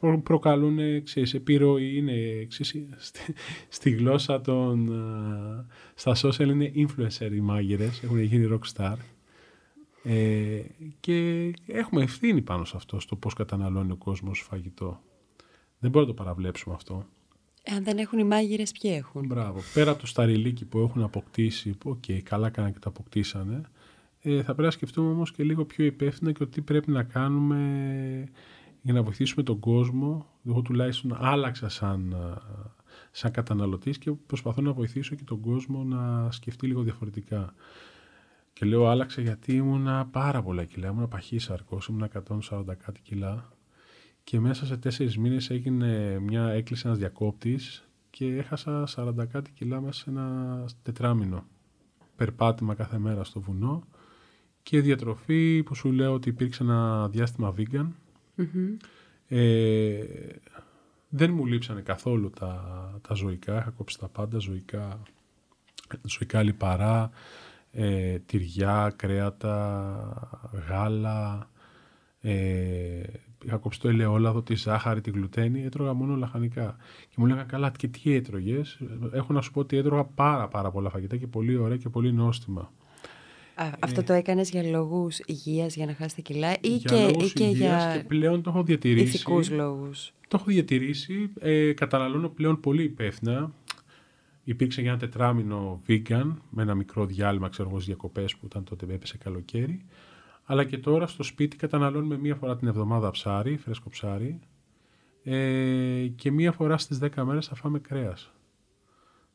[0.00, 3.34] προ, προκαλούν ξέρεις, επιρροή, είναι ξέρεις, στη,
[3.68, 8.96] στη, γλώσσα των ε, στα social είναι influencer οι μάγειρες, έχουν γίνει rockstar
[10.02, 10.60] ε,
[11.00, 15.00] και έχουμε ευθύνη πάνω σε αυτό, στο πώς καταναλώνει ο κόσμος φαγητό.
[15.78, 17.06] Δεν μπορούμε να το παραβλέψουμε αυτό.
[17.76, 19.60] Αν δεν έχουν οι μάγειρες, ποιοι έχουν; Μπράβο.
[19.74, 23.60] Πέρα από το σταριλίκι που έχουν αποκτήσει, οκ, okay, καλά κάνανε και το αποκτήσανε,
[24.26, 28.28] ε, θα πρέπει να σκεφτούμε όμως και λίγο πιο υπεύθυνα και τι πρέπει να κάνουμε
[28.82, 30.26] για να βοηθήσουμε τον κόσμο.
[30.46, 32.16] Εγώ τουλάχιστον άλλαξα σαν,
[33.10, 37.54] σαν καταναλωτής και προσπαθώ να βοηθήσω και τον κόσμο να σκεφτεί λίγο διαφορετικά.
[38.52, 42.08] Και λέω άλλαξα γιατί ήμουνα πάρα πολλά κιλά, ήμουνα παχύσαρκος, ήμουνα
[42.50, 43.52] 140 κάτι κιλά
[44.24, 49.80] και μέσα σε τέσσερις μήνες έγινε μια έκκληση ένας διακόπτης και έχασα 40 κάτι κιλά
[49.80, 51.44] μέσα σε ένα τετράμινο.
[52.16, 53.84] Περπάτημα κάθε μέρα στο βουνό
[54.64, 57.86] και διατροφή που σου λέω ότι υπήρξε ένα διάστημα vegan.
[59.28, 60.04] Ε,
[61.08, 65.02] δεν μου λείψανε καθόλου τα, τα ζωικά, είχα κόψει τα πάντα, ζωικά,
[66.02, 67.10] ζωικά λιπαρά,
[67.70, 71.50] ε, τυριά, κρέατα, γάλα,
[72.20, 73.02] ε,
[73.44, 76.76] είχα κόψει το ελαιόλαδο, τη ζάχαρη, τη γλουτένη, έτρωγα μόνο λαχανικά.
[77.08, 78.80] Και μου λέγανε καλά και τι έτρωγες;
[79.12, 82.12] Έχω να σου πω ότι έτρωγα πάρα πάρα πολλά φαγητά και πολύ ωραία και πολύ
[82.12, 82.72] νόστιμα.
[83.78, 87.30] Αυτό το έκανες για λόγους υγείας, για να χάσει τα κιλά ή για και, λόγους
[87.30, 89.06] ή και για και πλέον το έχω διατηρήσει.
[89.06, 91.30] ηθικούς λόγους; Το έχω διατηρήσει.
[91.40, 93.52] Ε, καταναλώνω πλέον πολύ υπεύθυνα.
[94.44, 98.86] Υπήρξε για ένα τετράμινο vegan με ένα μικρό διάλειμμα ξέρω εγώ διακοπές που ήταν τότε
[98.94, 99.84] έπεσε καλοκαίρι.
[100.44, 104.38] Αλλά και τώρα στο σπίτι καταναλώνουμε μία φορά την εβδομάδα ψάρι, φρέσκο ψάρι
[105.24, 108.30] ε, και μία φορά στις 10 μέρες θα φάμε κρέας.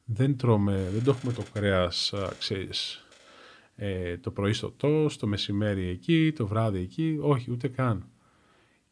[0.05, 3.05] Δεν τρώμε, δεν το έχουμε το κρέας, ξέρεις,
[3.81, 7.17] ε, το πρωί στο τόστ, το μεσημέρι εκεί, το βράδυ εκεί.
[7.21, 8.05] Όχι, ούτε καν.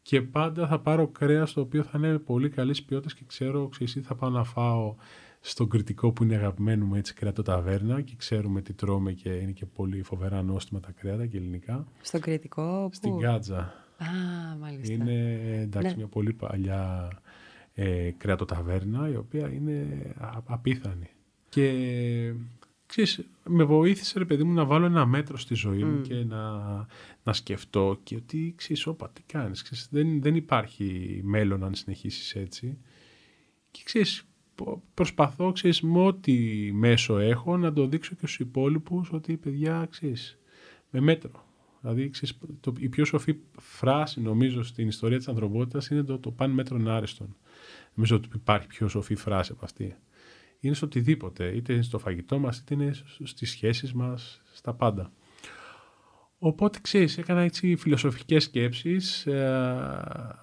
[0.02, 3.98] και πάντα θα πάρω κρέας το οποίο θα είναι πολύ καλής ποιότητας και ξέρω, ξέρεις,
[4.02, 4.94] θα πάω να φάω
[5.40, 9.52] στον κριτικό που είναι αγαπημένο μου έτσι κρέατο ταβέρνα και ξέρουμε τι τρώμε και είναι
[9.52, 11.86] και πολύ φοβερά νόστιμα τα κρέατα και ελληνικά.
[12.00, 12.94] Στον κριτικό που...
[12.94, 13.58] Στην Γκάτζα.
[13.58, 14.06] Α,
[14.60, 14.92] μάλιστα.
[14.92, 15.96] Είναι εντάξει, Ναι.
[15.96, 17.10] μια πολύ παλιά
[17.74, 19.86] ε, κρέατο ταβέρνα η οποία είναι
[20.18, 21.10] α- απίθανη.
[21.48, 21.72] Και
[22.88, 26.02] ξέρεις, με βοήθησε ρε παιδί μου να βάλω ένα μέτρο στη ζωή μου Μμ.
[26.02, 26.58] και να,
[27.22, 32.34] να σκεφτώ και ότι ξέρεις, όπα, τι κάνεις, ξέρεις, δεν, δεν υπάρχει μέλλον αν συνεχίσεις
[32.34, 32.78] έτσι.
[33.70, 34.24] Και ξέρεις,
[34.54, 36.34] πο- προσπαθώ ξέρεις, με ό,τι
[36.72, 40.38] μέσο έχω να το δείξω και στους υπόλοιπους ότι παιδιά ξέρεις,
[40.90, 41.46] με μέτρο.
[41.80, 46.30] Δηλαδή, ξέρεις, το, η πιο σοφή φράση νομίζω στην ιστορία της ανθρωπότητας είναι το, το
[46.30, 47.36] παν μέτρον άριστον.
[47.94, 49.96] Νομίζω ότι υπάρχει πιο σοφή φράση από αυτή.
[50.60, 54.74] Είναι στο οτιδήποτε, είτε είναι στο φαγητό μας, είτε είναι σ- στις σχέσεις μας, στα
[54.74, 55.12] πάντα.
[56.38, 60.38] Οπότε, ξέρεις, έκανα έτσι φιλοσοφικές σκέψεις ε,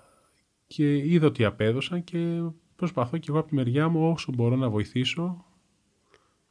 [0.68, 2.42] και είδα ότι απέδωσαν και
[2.76, 5.46] προσπαθώ και εγώ από τη μεριά μου όσο μπορώ να βοηθήσω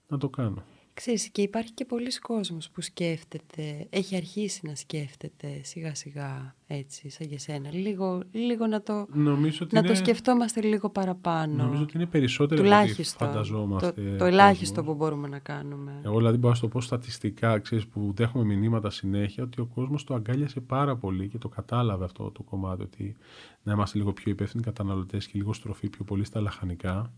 [0.09, 0.65] να το κάνω.
[0.95, 7.11] Ξέρεις, και υπάρχει και πολλοί κόσμος που σκέφτεται, έχει αρχίσει να σκέφτεται σιγά σιγά έτσι,
[7.11, 7.71] σαν για σένα.
[7.73, 11.65] Λίγο, λίγο να, το, Νομίζω ότι να είναι, το σκεφτόμαστε λίγο παραπάνω.
[11.65, 13.29] Νομίζω ότι είναι περισσότερο από ό,τι Τουλάχιστον.
[13.29, 13.87] φανταζόμαστε.
[13.87, 14.29] Το, το κόσμος.
[14.29, 16.01] ελάχιστο που μπορούμε να κάνουμε.
[16.05, 19.67] Εγώ δηλαδή μπορώ να σου το πω στατιστικά, ξέρεις, που δέχομαι μηνύματα συνέχεια, ότι ο
[19.75, 23.17] κόσμος το αγκάλιασε πάρα πολύ και το κατάλαβε αυτό το κομμάτι, ότι
[23.63, 27.13] να είμαστε λίγο πιο υπεύθυνοι καταναλωτές και λίγο στροφή πιο πολύ στα λαχανικά.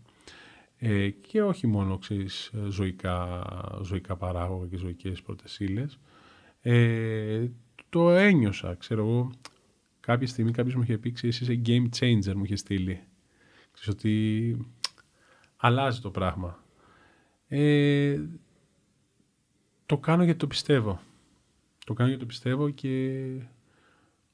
[0.79, 3.43] Ε, και όχι μόνο ξέρεις, ζωικά,
[3.81, 5.99] ζωικά παράγωγα και ζωικές πρώτες ύλες.
[6.61, 7.47] Ε,
[7.89, 9.31] το ένιωσα, ξέρω εγώ,
[9.99, 13.03] κάποια στιγμή κάποιος μου είχε πει, ξέρεις, είσαι game changer, μου είχε στείλει.
[13.71, 14.65] Ξέρεις ότι
[15.57, 16.63] αλλάζει το πράγμα.
[17.47, 18.21] Ε,
[19.85, 20.99] το κάνω γιατί το πιστεύω.
[21.85, 23.23] Το κάνω γιατί το πιστεύω και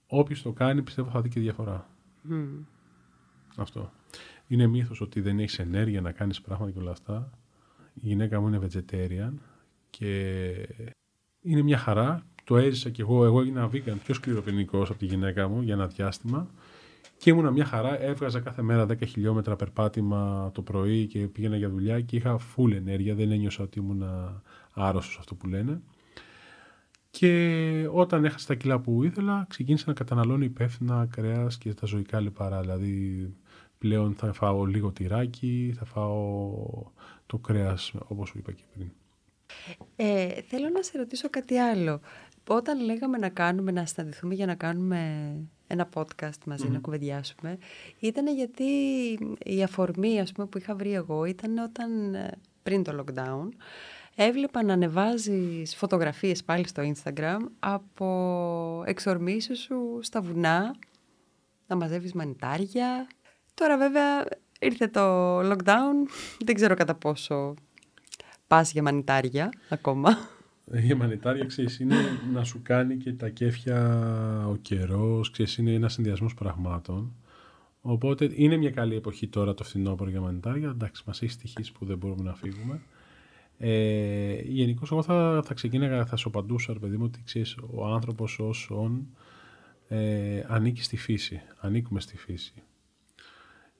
[0.07, 1.89] όποιος το κάνει πιστεύω θα δει και διαφορά.
[2.21, 2.63] Μμ.
[3.55, 3.91] Αυτό.
[4.47, 7.29] Είναι μύθος ότι δεν έχεις ενέργεια να κάνεις πράγματα και όλα αυτά.
[7.93, 9.33] Η γυναίκα μου είναι vegetarian
[9.89, 10.51] και
[11.41, 12.25] είναι μια χαρά.
[12.43, 13.25] Το έζησα κι εγώ.
[13.25, 16.49] Εγώ έγινα vegan πιο σκληροπυρηνικός από τη γυναίκα μου για ένα διάστημα.
[17.17, 18.01] Και ήμουνα μια χαρά.
[18.01, 22.71] Έβγαζα κάθε μέρα 10 χιλιόμετρα περπάτημα το πρωί και πήγαινα για δουλειά και είχα full
[22.71, 23.15] ενέργεια.
[23.15, 25.81] Δεν ένιωσα ότι ήμουνα άρρωστος αυτό που λένε.
[27.09, 32.19] Και όταν έχασα τα κιλά που ήθελα, ξεκίνησα να καταναλώνω υπεύθυνα κρέας και τα ζωικά
[32.19, 32.61] λιπαρά.
[32.61, 33.33] Δηλαδή,
[33.83, 36.53] πλέον θα φάω λίγο τυράκι, θα φάω
[37.25, 38.91] το κρέας, όπως σου είπα και πριν.
[39.95, 41.99] Ε, θέλω να σε ρωτήσω κάτι άλλο.
[42.47, 45.31] Όταν λέγαμε να κάνουμε, να συναντηθούμε για να κάνουμε
[45.67, 47.57] ένα podcast μαζί, να κουβεντιάσουμε,
[47.99, 48.63] ήταν γιατί
[49.45, 52.31] η αφορμή ας πούμε, που είχα βρει εγώ ήταν όταν ε,
[52.63, 53.49] πριν το lockdown
[54.15, 60.75] έβλεπα να ανεβάζεις φωτογραφίες πάλι στο Instagram από εξορμήσεις σου στα βουνά,
[61.67, 63.07] να μαζεύεις μανιτάρια.
[63.53, 64.25] Τώρα βέβαια
[64.59, 66.07] ήρθε το lockdown,
[66.45, 67.53] δεν ξέρω κατά πόσο
[68.47, 70.17] πας για μανιτάρια ακόμα.
[70.71, 71.95] Ε, Η μανιτάρια, ξέρεις, είναι
[72.33, 73.99] να σου κάνει και τα κέφια
[74.49, 77.13] ο καιρός, ξέρεις, είναι ένας συνδυασμός πραγμάτων.
[77.81, 80.69] Οπότε είναι μια καλή εποχή τώρα το φθινόπωρο για μανιτάρια.
[80.69, 82.81] Εντάξει, μας έχει στοιχήσει που δεν μπορούμε να φύγουμε.
[83.57, 87.85] Ε, Γενικώς, εγώ θα, θα ξεκίναγα, θα σου απαντούσα, ρε παιδί μου, ότι ξέρεις, ο
[87.85, 89.07] άνθρωπος ως όν
[89.87, 91.41] ε, ανήκει στη φύση.
[91.59, 92.53] Ανήκουμε στη φύση.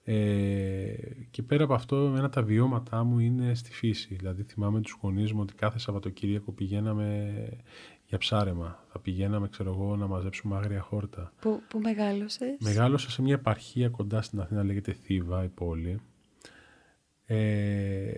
[0.05, 0.93] Ε,
[1.31, 4.15] και πέρα από αυτό, ένα από τα βιώματά μου είναι στη φύση.
[4.15, 7.33] Δηλαδή, θυμάμαι τους γονείς μου ότι κάθε Σαββατοκύριακο πηγαίναμε
[8.05, 8.83] για ψάρεμα.
[8.91, 11.33] Θα πηγαίναμε, ξέρω εγώ, να μαζέψουμε άγρια χόρτα.
[11.41, 15.99] Πού, πού μεγάλωσες; Μεγάλωσα σε μια επαρχία κοντά στην Αθήνα, λέγεται Θήβα, η πόλη.
[17.25, 18.11] Ε,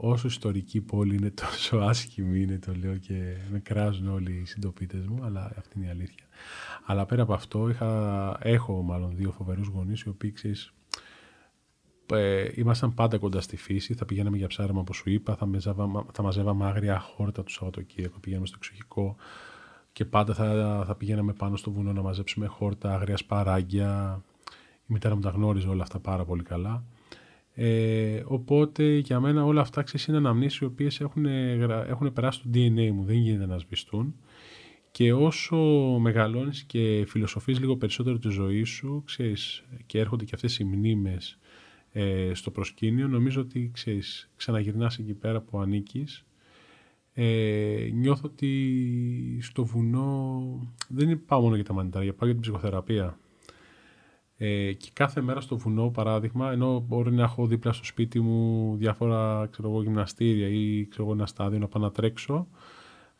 [0.00, 5.06] όσο ιστορική πόλη είναι τόσο άσχημη είναι το λέω και με κράζουν όλοι οι συντοπίτες
[5.06, 6.24] μου αλλά αυτή είναι η αλήθεια
[6.86, 10.72] αλλά πέρα από αυτό είχα, έχω μάλλον δύο φοβερούς γονείς οι οποίοι ξέρεις,
[12.12, 13.94] ε, ήμασταν πάντα κοντά στη φύση.
[13.94, 15.36] Θα πηγαίναμε για ψάρεμα όπως σου είπα.
[15.36, 19.16] Θα, μεζάβα, θα μαζεύαμε άγρια χόρτα του Σαββατοκύριακο πηγαίναμε στο εξοχικό.
[19.92, 24.22] Και πάντα θα, θα πηγαίναμε πάνω στο βουνό να μαζέψουμε χόρτα, άγρια σπαράγγια.
[24.80, 26.84] Η μητέρα μου τα γνώριζε όλα αυτά πάρα πολύ καλά.
[27.54, 31.26] Ε, οπότε για μένα όλα αυτά ξέρεις, είναι αναμνήσεις οι οποίες έχουν,
[31.58, 34.14] γρα- έχουν περάσει στο DNA μου, δεν γίνεται να σβηστούν.
[34.90, 35.56] Και όσο
[36.00, 41.38] μεγαλώνεις και φιλοσοφείς λίγο περισσότερο τη ζωή σου, ξέρεις, και έρχονται και αυτές οι μνήμες
[41.92, 46.24] ε, στο προσκήνιο, νομίζω ότι ξέρεις, ξαναγυρνάς εκεί πέρα που ανήκεις.
[47.12, 50.42] Ε, νιώθω ότι στο βουνό
[50.88, 53.18] δεν πάω μόνο για τα μανιτάρια, πάω για την ψυχοθεραπεία.
[54.36, 58.76] Ε, και κάθε μέρα στο βουνό, παράδειγμα, ενώ μπορεί να έχω δίπλα στο σπίτι μου
[58.76, 62.48] διάφορα ξέρω εγώ, γυμναστήρια ή ξέρω εγώ, ένα στάδιο να πάω να τρέξω,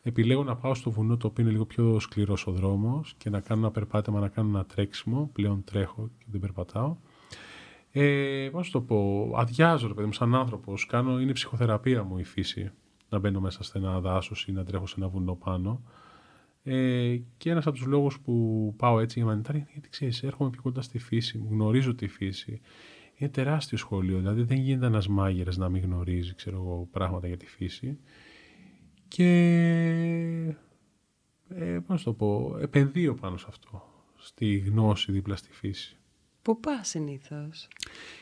[0.01, 3.39] επιλέγω να πάω στο βουνό το οποίο είναι λίγο πιο σκληρός ο δρόμος και να
[3.39, 5.29] κάνω ένα περπάτημα, να κάνω ένα τρέξιμο.
[5.33, 6.95] Πλέον τρέχω και δεν περπατάω.
[7.91, 10.85] Ε, πώς το πω, αδειάζω ρε παιδί μου σαν άνθρωπος.
[10.85, 12.71] Κάνω, είναι ψυχοθεραπεία μου η φύση.
[13.09, 15.81] Να μπαίνω μέσα σε ένα δάσος ή να τρέχω σε ένα βουνό πάνω.
[16.63, 20.49] Ε, και ένας από τους λόγους που πάω έτσι για μανιτάρι είναι γιατί ξέρεις, έρχομαι
[20.49, 22.61] πιο κοντά στη φύση, γνωρίζω τη φύση.
[23.15, 27.37] Είναι τεράστιο σχολείο, δηλαδή δεν γίνεται ένας μάγειρας να μην γνωρίζει ξέρω εγώ, πράγματα για
[27.37, 27.99] τη φύση.
[29.07, 29.27] Και
[31.49, 33.83] ε, πώς το πω, επενδύω πάνω σε αυτό,
[34.17, 36.00] στη γνώση δίπλα στη φύση.
[36.41, 37.67] Πού πας συνήθως;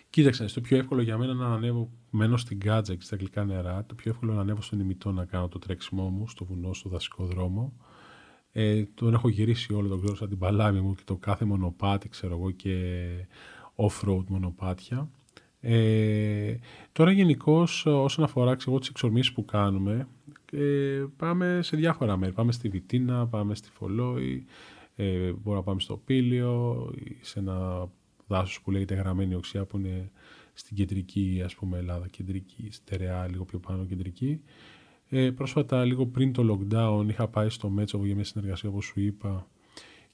[0.10, 3.86] Κοίταξε, το πιο εύκολο για μένα να ανέβω, μένω στην Κάτζα και στα γλυκά νερά.
[3.86, 6.90] Το πιο εύκολο να ανέβω στον ημιτό να κάνω το τρέξιμό μου στο βουνό, στο
[6.90, 7.74] δασικό δρόμο.
[8.52, 12.10] Ε, τον έχω γυρίσει όλο τον ξέρω σαν την παλάμη μου και το κάθε μονοπάτι,
[12.10, 13.06] ξέρω εγώ, και
[13.76, 15.10] off-road μονοπάτια.
[15.62, 16.56] Ε,
[16.92, 20.08] τώρα γενικώ όσον αφορά ξέρω, τις εξορμήσεις που κάνουμε,
[20.52, 22.34] ε, πάμε σε διάφορα μέρη.
[22.34, 24.46] Πάμε στη Βιτίνα, πάμε στη Φολόη,
[24.96, 26.90] ε, μπορούμε να πάμε στο Πήλιο,
[27.22, 27.90] σε ένα
[28.30, 30.12] δάσος που λέγεται Γραμμένη Οξιά που είναι
[30.54, 34.42] στην κεντρική ας πούμε Ελλάδα, κεντρική, στερεά, λίγο πιο πάνω κεντρική.
[35.10, 39.00] Ε, πρόσφατα, λίγο πριν το lockdown, είχα πάει στο Μέτσοβο για μια συνεργασία, όπως σου
[39.00, 39.48] είπα,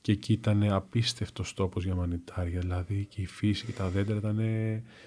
[0.01, 2.59] και εκεί ήταν απίστευτος τόπος για μανιτάρια.
[2.59, 4.37] Δηλαδή και η φύση και τα δέντρα ήταν.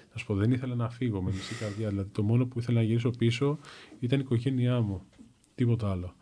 [0.09, 1.89] Θα σου πω, δεν ήθελα να φύγω με μισή καρδιά.
[1.89, 3.59] Δηλαδή το μόνο που ήθελα να γυρίσω πίσω
[3.99, 5.01] ήταν η οικογένειά μου.
[5.55, 6.15] Τίποτα άλλο.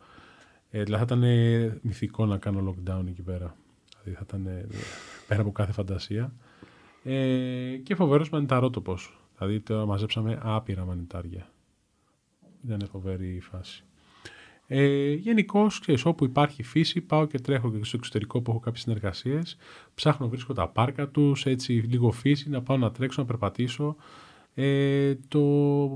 [0.69, 3.57] Ε, δηλαδή θα ήταν μυθικό να κάνω lockdown εκεί πέρα.
[4.03, 4.67] Δηλαδή θα ήταν
[5.27, 6.33] πέρα από κάθε φαντασία.
[7.03, 8.97] Ε, και φοβερός μανιταρότοπο.
[9.37, 11.49] Δηλαδή τώρα μαζέψαμε άπειρα μανιτάρια.
[12.65, 13.83] Ήταν φοβερή η φάση.
[14.67, 15.67] Ε, Γενικώ,
[16.03, 19.57] όπου υπάρχει φύση, πάω και τρέχω και στο εξωτερικό που έχω κάποιες συνεργασίες.
[19.95, 23.95] Ψάχνω, βρίσκω τα πάρκα τους, έτσι λίγο φύση, να πάω να τρέξω, να περπατήσω.
[24.53, 25.39] Ε, το,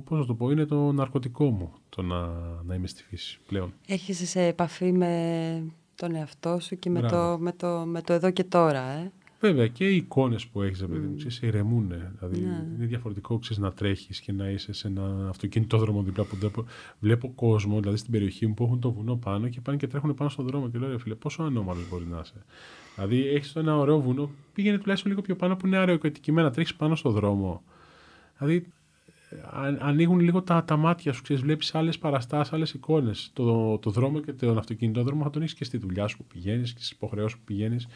[0.05, 2.27] πώς να το πω, είναι το ναρκωτικό μου το να,
[2.63, 3.73] να είμαι στη φύση πλέον.
[3.87, 5.63] Έρχεσαι σε επαφή με
[5.95, 9.11] τον εαυτό σου και με το, με, το, με το εδώ και τώρα, ε;
[9.41, 11.93] Βέβαια και οι εικόνες που έχεις, παιδί μου, σε ηρεμούν.
[12.19, 12.65] Δηλαδή ναι.
[12.75, 16.65] είναι διαφορετικό ξέρεις, να τρέχεις και να είσαι σε ένα αυτοκινητόδρομο δίπλα που βλέπω,
[16.99, 20.13] βλέπω κόσμο, δηλαδή στην περιοχή μου που έχουν το βουνό πάνω και πάνε και τρέχουν
[20.13, 20.69] πάνω στον δρόμο.
[20.69, 22.45] Και λέω, ρε φίλε, πόσο ανώμαλος μπορεί να είσαι.
[22.95, 26.95] Δηλαδή έχεις ένα ωραίο βουνό, πήγαινε τουλάχιστον λίγο πιο πάνω που είναι αεροκατοικημένα, τρέχεις πάνω
[26.95, 27.63] στον δρόμο.
[28.37, 28.67] Δηλαδή
[29.79, 33.29] ανοίγουν λίγο τα, τα μάτια σου, ξέρεις, βλέπεις άλλες παραστάσεις, άλλες εικόνες.
[33.33, 36.73] Το, το δρόμο και τον αυτοκινητόδρομο θα τον έχεις και στη δουλειά σου που πηγαίνεις
[36.73, 37.87] και στις υποχρεώσεις που πηγαίνεις.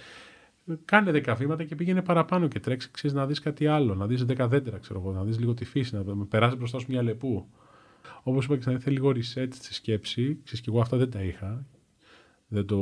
[0.85, 4.25] Κάνε δέκα βήματα και πήγαινε παραπάνω και τρέξει, ξέρεις να δεις κάτι άλλο, να δεις
[4.25, 7.47] δέκα δέντρα, ξέρω εγώ, να δεις λίγο τη φύση, να περάσει μπροστά σου μια λεπού.
[8.23, 11.65] Όπως είπα και θέλει λίγο reset στη σκέψη, ξέρεις και εγώ αυτά δεν τα είχα.
[12.47, 12.77] Δεν το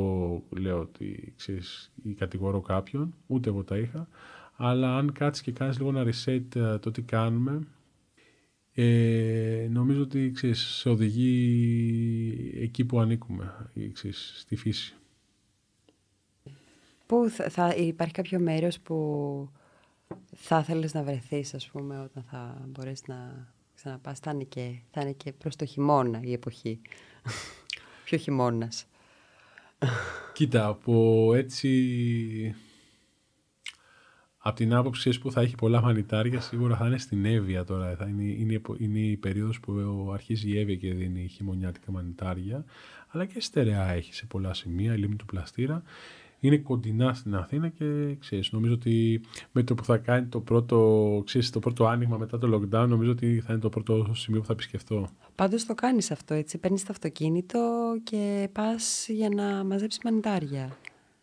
[0.48, 4.08] λέω ότι ξέρεις, ή κατηγορώ κάποιον, ούτε εγώ τα είχα.
[4.56, 7.66] Αλλά αν κάτσεις και κάνεις λίγο ένα reset ε, το τι κάνουμε,
[8.74, 14.94] ε, νομίζω ότι ξέρεις, σε οδηγεί εκεί που ανήκουμε, ξέρεις, στη φύση.
[17.06, 19.48] Πού θα, θα, υπάρχει κάποιο μέρος που
[20.34, 24.18] θα θέλεις να βρεθείς, ας πούμε, όταν θα μπορείς να ξαναπάς.
[24.18, 26.80] Θα είναι και, θα είναι και προς το χειμώνα η εποχή.
[28.04, 28.86] Ποιο χειμώνας.
[30.32, 32.54] Κοίτα, από έτσι...
[34.46, 37.96] Από την άποψη που θα έχει πολλά μανιτάρια, σίγουρα θα είναι στην Εύβοια τώρα.
[37.96, 39.72] Θα είναι, είναι, είναι η περίοδος που
[40.12, 42.64] αρχίζει η Εύβοια και δίνει χειμωνιάτικα μανιτάρια.
[43.08, 45.82] Αλλά και στερεά έχει σε πολλά σημεία, η λίμνη του Πλαστήρα
[46.46, 49.20] είναι κοντινά στην Αθήνα και ξέρεις, νομίζω ότι
[49.52, 53.10] με το που θα κάνει το πρώτο, ξέρεις, το πρώτο άνοιγμα μετά το lockdown, νομίζω
[53.10, 55.08] ότι θα είναι το πρώτο σημείο που θα επισκεφτώ.
[55.34, 57.60] Πάντως το κάνεις αυτό, έτσι, παίρνεις το αυτοκίνητο
[58.02, 60.76] και πας για να μαζέψεις μανιτάρια.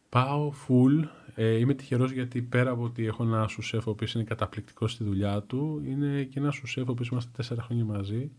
[0.10, 1.07] Πάω full.
[1.36, 5.03] Ε, είμαι τυχερός γιατί πέρα από ότι έχω ένα σουσέφ ο οποίος είναι καταπληκτικός στη
[5.03, 8.31] δουλειά του, είναι και ένα σουσέφ ο οποίος είμαστε τέσσερα χρόνια μαζί.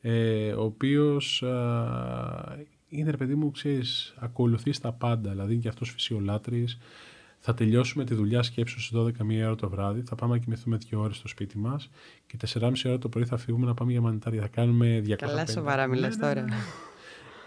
[0.00, 1.44] Ε, ο οποίος
[2.90, 5.30] είναι ρε παιδί μου, ξέρεις, ακολουθείς τα πάντα.
[5.30, 6.78] Δηλαδή και αυτός φυσιολάτρης.
[7.42, 10.02] Θα τελειώσουμε τη δουλειά σκέψου στις 12 μία ώρα το βράδυ.
[10.02, 11.90] Θα πάμε να κοιμηθούμε δύο ώρες στο σπίτι μας
[12.26, 14.40] και 4,5 ώρα το πρωί θα φύγουμε να πάμε για μανιτάρια.
[14.40, 15.14] Θα κάνουμε 200.
[15.16, 16.46] Καλά, σοβαρά μιλάς ναι, ναι, τώρα.
[16.46, 16.56] Ναι,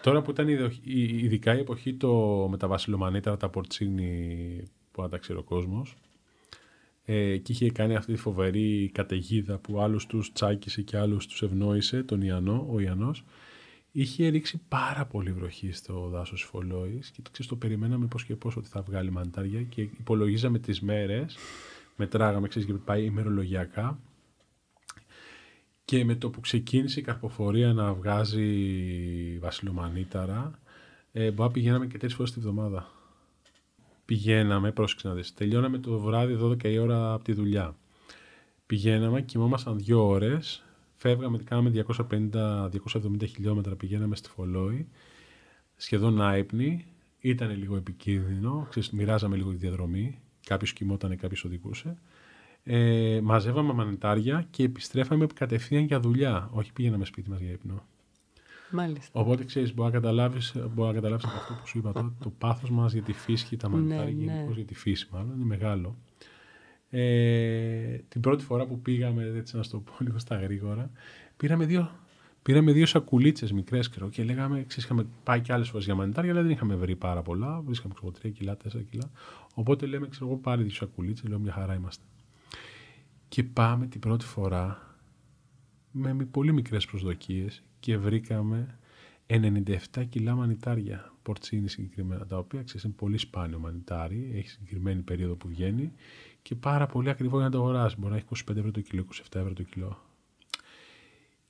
[0.02, 0.48] τώρα που ήταν
[0.84, 5.96] ειδικά η εποχή το, με τα βασιλομανίταρα, τα πορτσίνη που αν ο κόσμος.
[7.06, 11.42] Ε, και είχε κάνει αυτή τη φοβερή καταιγίδα που άλλους τους τσάκισε και άλλους τους
[11.42, 13.24] ευνόησε, τον Ιαννό, ο Ιαννός
[13.96, 18.36] είχε ρίξει πάρα πολύ βροχή στο δάσος Φολόη και το, ξέρεις, το περιμέναμε πώς και
[18.36, 21.38] πώς ότι θα βγάλει μαντάρια και υπολογίζαμε τις μέρες,
[21.96, 24.00] μετράγαμε, ξέρεις και πάει ημερολογιακά
[25.86, 30.60] και με το που ξεκίνησε η καρποφορία να βγάζει βασιλομανίταρα,
[31.12, 32.92] ε, μπορεί πηγαίναμε και τέσσερι φορές τη βδομάδα.
[34.06, 37.76] Πηγαίναμε, πρόσεξε να δεις, τελειώναμε το βράδυ 12 η ώρα από τη δουλειά.
[38.66, 40.64] Πηγαίναμε, κοιμόμασταν δύο ώρες,
[41.04, 41.86] Φεύγαμε, κάναμε
[42.32, 42.70] 250-270
[43.28, 44.88] χιλιόμετρα, πηγαίναμε στη Φολόη.
[45.76, 46.86] σχεδόν άϊπνοι,
[47.20, 51.98] ήταν λίγο επικίνδυνο, ξέρεις, μοιράζαμε λίγο τη διαδρομή, κάποιος κοιμόταν, κάποιος οδηγούσε.
[52.64, 57.86] Ε, μαζεύαμε μανιτάρια και επιστρέφαμε κατευθείαν για δουλειά, όχι πήγαιναμε σπίτι μας για ύπνο.
[58.72, 59.20] Μάλιστα.
[59.20, 62.30] Οπότε ξέρεις, μπορεί να καταλάβεις μπορεί να καταλάβεις από αυτό που σου είπα τώρα, το
[62.30, 64.34] πάθος μας για τη φύση και τα Ναι, μανιτάρια, ναι.
[64.34, 65.96] γενικώ για τη φύση, μάλλον είναι μεγάλο.
[66.96, 70.92] Ε, την πρώτη φορά που πήγαμε, έτσι να σου το πω λίγο στα γρήγορα,
[71.38, 71.92] πήραμε δύο,
[72.42, 76.42] πήραμε δύο σακουλίτσες μικρές και λέγαμε, ξέρεις, είχαμε πάει και άλλες φορές για μανιτάρια, αλλά
[76.42, 77.62] δεν είχαμε βρει πάρα πολλά.
[77.62, 79.12] Βρίσκαμε ξέρω, 3 κιλά, 4 κιλά.
[79.54, 82.04] Οπότε λέμε, ξέρω εγώ, πάρε δύο σακουλίτσες, λέω μια χαρά είμαστε.
[83.28, 84.96] Και πάμε την πρώτη φορά
[85.92, 88.78] με μη- πολύ μικρές προσδοκίες και βρήκαμε
[89.28, 95.36] 97 κιλά μανιτάρια, πορτσίνη συγκεκριμένα, τα οποία ξέρεις είναι πολύ σπάνιο μανιτάρι, έχει συγκεκριμένη περίοδο
[95.36, 95.92] που βγαίνει
[96.44, 97.96] και πάρα πολύ ακριβό για να το αγοράσει.
[98.00, 100.00] Μπορεί να έχει 25 ευρώ το κιλό, 27 ευρώ το κιλό.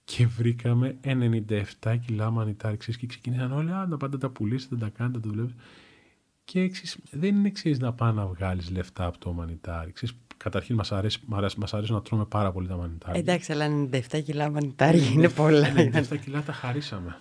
[0.04, 4.90] Και βρήκαμε 97 κιλά μανιτάρι, ξέρεις, και ξεκίνησαν όλοι, α, να πάτε τα πουλήσετε, τα
[4.90, 5.54] κάνετε, τα δουλεύετε.
[6.46, 9.92] Και ξέρεις, δεν είναι ξέρεις, να πάει να βγάλεις λεφτά από το μανιτάρι.
[9.92, 13.20] Ξέρεις, καταρχήν μας αρέσει, μας αρέσει, μας αρέσει να τρώμε πάρα πολύ τα μανιτάρια.
[13.20, 15.68] Εντάξει, αλλά 97 κιλά μανιτάρια είναι πολλά.
[15.76, 17.18] 97 κιλά τα χαρίσαμε.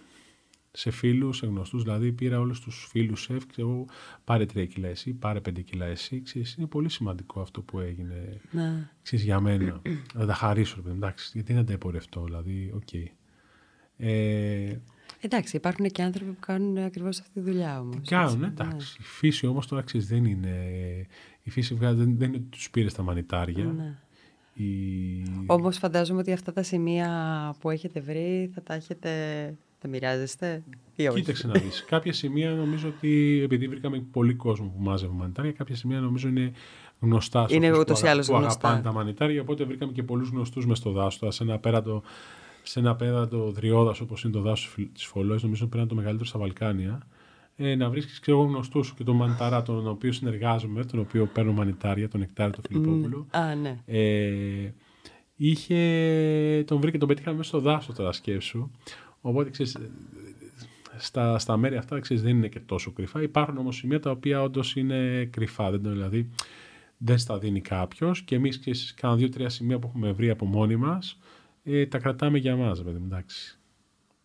[0.75, 3.85] Σε φίλους, σε γνωστούς, δηλαδή πήρα όλους τους φίλους σεφ, ξέρω, εγώ,
[4.25, 8.41] πάρε 3 κιλά εσύ, πάρε 5 κιλά εσύ, ξέρεις, είναι πολύ σημαντικό αυτό που έγινε,
[8.51, 8.91] Να.
[9.03, 9.83] ξέρεις, για μένα.
[10.15, 12.93] να τα χαρίσω, ρε παιδί, μου, εντάξει, γιατί να τα εμπορευτώ, δηλαδή, οκ.
[13.97, 14.81] Ε,
[15.21, 18.09] Εντάξει, υπάρχουν και άνθρωποι που κάνουν ακριβώς αυτή τη δουλειά όμως.
[18.09, 18.97] κάνουν, εντάξει.
[19.01, 20.57] Η φύση όμως τώρα, ξέρεις, δεν είναι,
[21.43, 23.65] η φύση βγάζει, δεν, δεν είναι ότι τους πήρε τα μανιτάρια.
[23.65, 23.99] Ναι.
[24.55, 25.23] Η...
[25.47, 29.11] Όμως φαντάζομαι ότι αυτά τα σημεία που έχετε βρει θα τα έχετε.
[29.83, 30.63] Τα μοιράζεστε
[30.97, 31.85] ή όχι; Κοίταξε να δεις.
[31.89, 36.53] κάποια σημεία νομίζω ότι επειδή βρήκαμε πολύ κόσμο που μάζευε μανιτάρια, κάποια σημεία νομίζω είναι
[37.01, 37.49] γνωστά.
[37.49, 38.59] σε Είναι αυτούς ούτως που ή άλλως που γνωστά.
[38.69, 41.19] αγαπάνε τα μανιτάρια, οπότε βρήκαμε και πολλούς γνωστούς μες στο δάσος.
[41.19, 42.03] Τώρα, Σε ένα πέρατο,
[42.63, 45.95] σε ένα πέρατο δριόδας όπως είναι το δάσος της Φολόης, νομίζω πρέπει να είναι το
[45.97, 47.07] μεγαλύτερο στα Βαλκάνια,
[47.57, 51.53] ε, να βρίσκεις ξέρω εγώ γνωστούς και τον μανιταρά τον οποίος συνεργάζομαι, τον οποίο παίρνω
[51.53, 53.27] μανιτάρια, τον Νεκτάρι, τον Φιλιππόπουλο.
[53.31, 53.79] Α, ναι.
[53.87, 54.73] Ε,
[55.37, 58.71] είχε, τον βρήκε, τον πετύχαμε μέσα στο δάσος τώρα σκέψου.
[59.25, 59.77] Οπότε ξέρεις,
[60.97, 63.23] στα, στα μέρη αυτά ξέρεις, δεν είναι και τόσο κρυφά.
[63.23, 65.71] Υπάρχουν όμως σημεία τα οποία όντως είναι κρυφά.
[65.71, 66.29] Δεν, το- δηλαδή
[66.97, 71.19] δεν στα δίνει κάποιος και εμείς κάνα δύο-τρία σημεία που έχουμε βρει από μόνοι μας
[71.65, 73.59] ε, τα κρατάμε για μας, παιδί μου, εντάξει.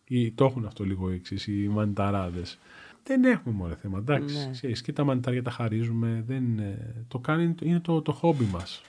[0.04, 2.58] Ή, το έχουν αυτό λίγο εξής, οι μανιταράδες.
[3.04, 4.36] Δεν έχουμε μόνο θέμα, εντάξει.
[4.36, 4.50] Ναι.
[4.50, 6.24] Ξέρεις, και τα μανιτάρια τα χαρίζουμε.
[6.26, 8.82] Δεν, ε, το κάνει, είναι το, το χόμπι μας.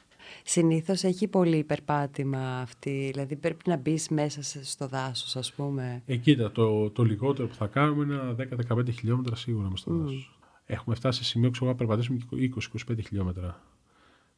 [0.43, 3.09] Συνήθως έχει πολύ υπερπάτημα αυτή.
[3.11, 6.01] Δηλαδή πρέπει να μπεις μέσα σε- στο δάσος, ας πούμε.
[6.05, 8.35] Ε, κοίτα, το, το λιγότερο που θα κάνουμε είναι ένα
[8.77, 10.39] 10-15 χιλιόμετρα σίγουρα μες στο δάσος.
[10.65, 12.51] Έχουμε φτάσει σε σημείο ξέρω, να περπατήσουμε και
[12.89, 13.61] 20-25 χιλιόμετρα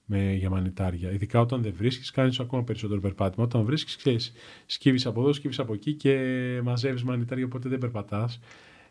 [0.06, 1.12] με, για μανιτάρια.
[1.12, 3.46] Ειδικά όταν δεν βρίσκεις, κάνεις ακόμα περισσότερο περπάτημα.
[3.46, 4.32] Όταν βρίσκεις, ξέρεις,
[4.66, 6.16] σκύβεις από εδώ, σκύβεις από εκεί και
[6.64, 8.40] μαζεύεις μανιτάρια, οπότε δεν περπατάς.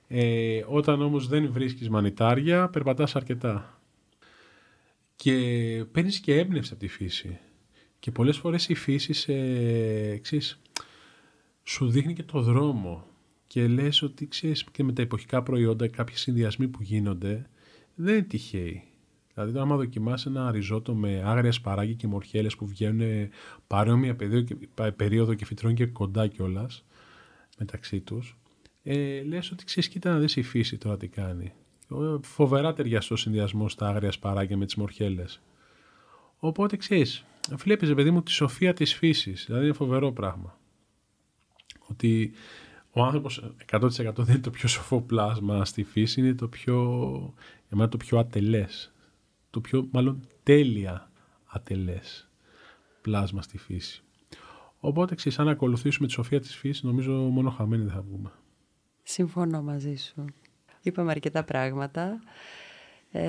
[0.08, 3.79] Ε, όταν όμως δεν βρίσκεις μανιτάρια, περπατάς αρκετά.
[5.22, 7.38] Και παίρνεις και έμπνευση από τη φύση.
[7.98, 9.32] Και πολλές φορές η φύση σε,
[10.18, 10.60] ξέρεις,
[11.62, 13.06] σου δείχνει και το δρόμο
[13.46, 17.48] και λες ότι ξέρεις και με τα εποχικά προϊόντα κάποιοι συνδυασμοί που γίνονται
[17.94, 18.82] δεν είναι τυχαίοι.
[19.34, 23.28] Δηλαδή τώρα άμα δοκιμάσει ένα ριζότο με άγρια σπαράγγι και μορχέλες που βγαίνουν
[23.66, 26.84] παρόμοια περίοδο και, πα- περίοδο και φυτρώνει και κοντά κιόλας
[27.58, 28.36] μεταξύ τους
[28.82, 31.52] ε, λες ότι ξέρεις κοίτα να δεις η φύση τώρα τι κάνει.
[31.90, 35.40] Ε, Φοβερά ταιριαστό συνδυασμό στα άγρια σπαράγγια με τις μορχέλες.
[36.38, 39.44] Οπότε ξέρεις, βλέπεις ρε παιδί μου τη σοφία της φύσης.
[39.46, 40.58] Δηλαδή είναι φοβερό πράγμα
[41.88, 42.32] ότι
[42.90, 46.76] ο άνθρωπος 100% δεν είναι το πιο σοφό πλάσμα στη φύση, είναι το πιο,
[47.68, 48.92] για μένα το πιο ατελές.
[49.50, 51.10] Το πιο, μάλλον τέλεια
[51.46, 52.28] ατελές
[53.00, 54.02] πλάσμα στη φύση.
[54.80, 58.32] Οπότε, ξέρεις, αν ακολουθήσουμε τη σοφία της φύσης, νομίζω μόνο χαμένοι δεν θα βγούμε.
[59.02, 60.24] Συμφωνώ μαζί σου.
[60.82, 62.20] Είπαμε αρκετά πράγματα.
[63.12, 63.20] Ε,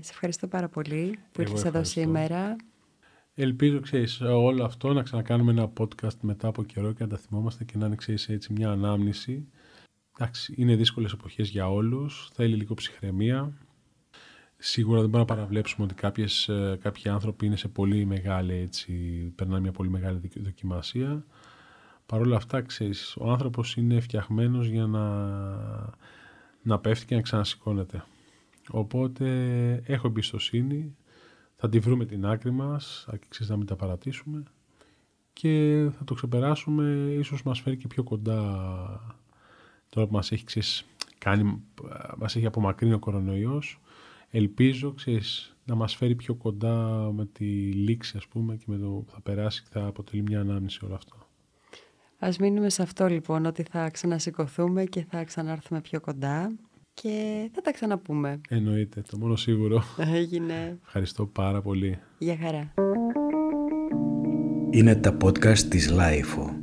[0.00, 2.00] σε ευχαριστώ πάρα πολύ που Εγώ ήρθες εδώ ευχαριστώ.
[2.00, 2.56] σήμερα.
[3.34, 7.64] Ελπίζω, ξέρεις, όλο αυτό να ξανακάνουμε ένα podcast μετά από καιρό και να τα θυμόμαστε
[7.64, 9.48] και να είναι, ξέρεις, έτσι μια ανάμνηση.
[10.18, 13.52] Εντάξει, είναι δύσκολες εποχές για όλους, θέλει λίγο ψυχραιμία.
[14.56, 18.92] Σίγουρα δεν μπορούμε να παραβλέψουμε ότι κάποιες, ε, κάποιοι άνθρωποι είναι σε πολύ μεγάλη, έτσι,
[19.34, 21.24] περνάνε μια πολύ μεγάλη δοκι- δοκιμασία.
[22.06, 25.04] Παρ' όλα αυτά, ξέρεις, ο άνθρωπος είναι φτιαχμένος για να,
[26.68, 28.04] να πέφτει και να ξανασηκώνεται.
[28.70, 29.26] Οπότε
[29.86, 30.96] έχω εμπιστοσύνη,
[31.56, 34.42] θα τη βρούμε την άκρη μας, αρκεί να μην τα παρατήσουμε
[35.32, 39.16] και θα το ξεπεράσουμε, ίσως μας φέρει και πιο κοντά
[39.88, 40.84] τώρα που μας έχει, ξέρεις,
[41.18, 41.62] κάνει,
[42.18, 43.80] μας έχει απομακρύνει ο κορονοϊός.
[44.30, 48.88] Ελπίζω, ξέρεις, να μας φέρει πιο κοντά με τη λήξη, ας πούμε, και με το
[48.88, 51.27] που θα περάσει και θα αποτελεί μια ανάμνηση όλο αυτό.
[52.20, 56.56] Ας μείνουμε σε αυτό λοιπόν, ότι θα ξανασηκωθούμε και θα ξανάρθουμε πιο κοντά
[56.94, 58.40] και θα τα ξαναπούμε.
[58.48, 59.82] Εννοείται, το μόνο σίγουρο.
[60.14, 60.78] Έγινε.
[60.84, 61.98] Ευχαριστώ πάρα πολύ.
[62.18, 62.72] Γεια χαρά.
[64.70, 66.57] Είναι τα podcast της LiFO.